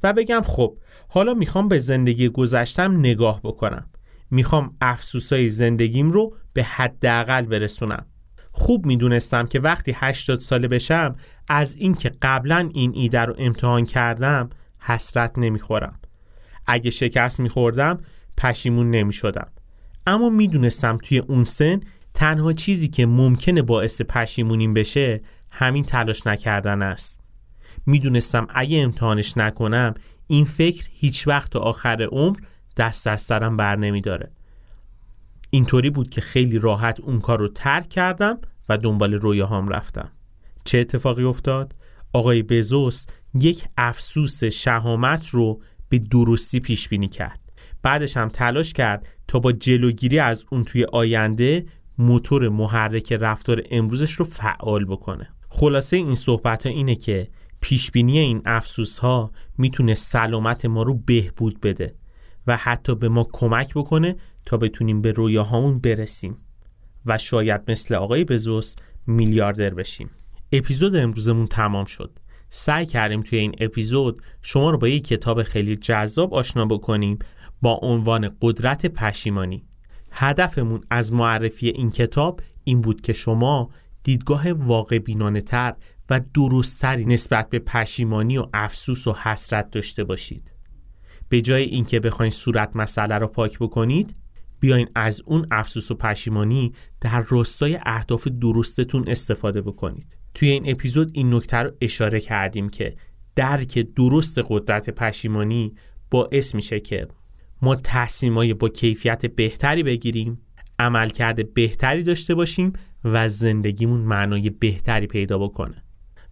[0.03, 0.77] و بگم خب
[1.09, 3.91] حالا می‌خوام به زندگی گذشتم نگاه بکنم.
[4.31, 8.07] می‌خوام افسوسای زندگیم رو به حداقل برسونم.
[8.53, 11.17] خوب می‌دونستم که وقتی 80 ساله بشم
[11.49, 15.99] از اینکه قبلا این ایده رو امتحان کردم حسرت نمی‌خورم.
[16.67, 17.99] اگه شکست میخوردم
[18.37, 19.49] پشیمون نمی‌شدم.
[20.07, 21.81] اما می‌دونستم توی اون سن
[22.15, 25.21] تنها چیزی که ممکنه باعث پشیمونیم بشه
[25.51, 27.21] همین تلاش نکردن است.
[27.87, 29.95] می‌دونستم اگه امتحانش نکنم
[30.27, 32.37] این فکر هیچ وقت تا آخر عمر
[32.77, 34.31] دست از سرم بر نمیداره.
[35.51, 38.39] اینطوری بود که خیلی راحت اون کار رو ترک کردم
[38.69, 40.13] و دنبال رویاهام رفتم.
[40.65, 41.75] چه اتفاقی افتاد؟
[42.13, 47.41] آقای بزوس یک افسوس شهامت رو به درستی پیش بینی کرد.
[47.83, 51.67] بعدش هم تلاش کرد تا با جلوگیری از اون توی آینده
[51.99, 55.29] موتور محرک رفتار امروزش رو فعال بکنه.
[55.49, 57.29] خلاصه این صحبت ها اینه که
[57.61, 61.95] پیشبینی این افسوس ها می‌تونه سلامت ما رو بهبود بده
[62.47, 66.37] و حتی به ما کمک بکنه تا بتونیم به رویاهامون برسیم
[67.07, 68.75] و شاید مثل آقای بزوس
[69.07, 70.11] میلیاردر بشیم.
[70.53, 72.19] اپیزود امروزمون تمام شد.
[72.51, 77.19] سعی کردیم توی این اپیزود شما رو با یک کتاب خیلی جذاب آشنا بکنیم
[77.63, 79.65] با عنوان قدرت پشیمانی.
[80.11, 83.71] هدفمون از معرفی این کتاب این بود که شما
[84.03, 85.75] دیدگاه واقع بینانه تر
[86.11, 90.53] و درستتری نسبت به پشیمانی و افسوس و حسرت داشته باشید.
[91.29, 94.15] به جای اینکه بخواین صورت مسئله رو پاک بکنید
[94.61, 100.19] بیاین از اون افسوس و پشیمانی در راستای اهداف درستتون استفاده بکنید.
[100.35, 102.97] توی این اپیزود این نکته رو اشاره کردیم که
[103.35, 105.75] درک درست قدرت پشیمانی
[106.11, 107.09] باعث میشه که
[107.63, 110.41] ما تصمیمای با کیفیت بهتری بگیریم
[110.79, 112.73] عملکرد بهتری داشته باشیم
[113.05, 115.85] و زندگیمون معنای بهتری پیدا بکنه.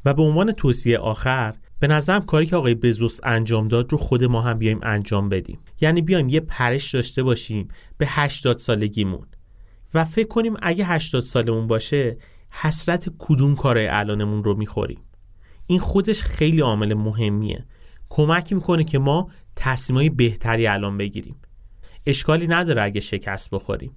[0.04, 4.24] و به عنوان توصیه آخر به نظرم کاری که آقای بزوس انجام داد رو خود
[4.24, 5.58] ما هم بیایم انجام بدیم.
[5.80, 7.68] یعنی بیایم یه پرش داشته باشیم
[7.98, 9.26] به 80 سالگیمون.
[9.94, 12.16] و فکر کنیم اگه 80 سالمون باشه
[12.50, 15.00] حسرت کدوم کارهای الانمون رو می‌خوریم؟
[15.66, 17.66] این خودش خیلی عامل مهمیه.
[18.08, 21.36] کمک می‌کنه که ما تصمیمای بهتری الان بگیریم.
[22.06, 23.96] اشکالی نداره اگه شکست بخوریم.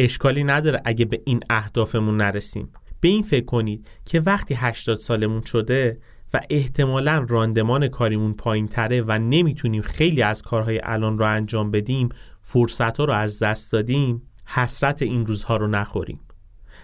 [0.00, 2.72] اشکالی نداره اگه به این اهدافمون نرسیم.
[3.00, 5.98] به این فکر کنید که وقتی 80 سالمون شده
[6.34, 12.08] و احتمالا راندمان کاریمون پایین تره و نمی‌تونیم خیلی از کارهای الان رو انجام بدیم
[12.42, 16.20] فرصت رو از دست دادیم حسرت این روزها رو نخوریم.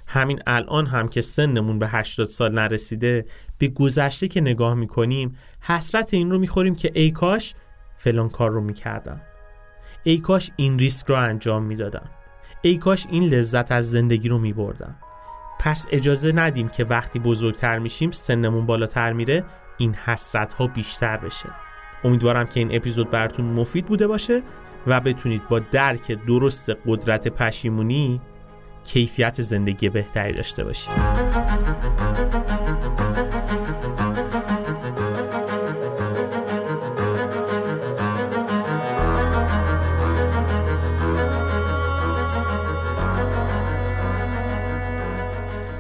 [0.07, 3.27] همین الان هم که سنمون به 80 سال نرسیده
[3.59, 7.55] به گذشته که نگاه می‌کنیم حسرت این رو می‌خوریم که ای کاش
[7.97, 9.21] فلان کار رو می‌کردم.
[10.03, 12.11] ای کاش این ریسک رو انجام می‌دادم.
[12.63, 14.97] ای کاش این لذت از زندگی رو میبردم.
[15.59, 19.45] پس اجازه ندیم که وقتی بزرگتر میشیم سنمون بالاتر میره
[19.77, 21.49] این حسرت ها بیشتر بشه.
[22.05, 24.43] امیدوارم که این اپیزود براتون مفید بوده باشه
[24.87, 28.21] و بتونید با درک درست قدرت پشیمونی
[28.85, 30.93] کیفیت زندگی بهتری داشته باشید.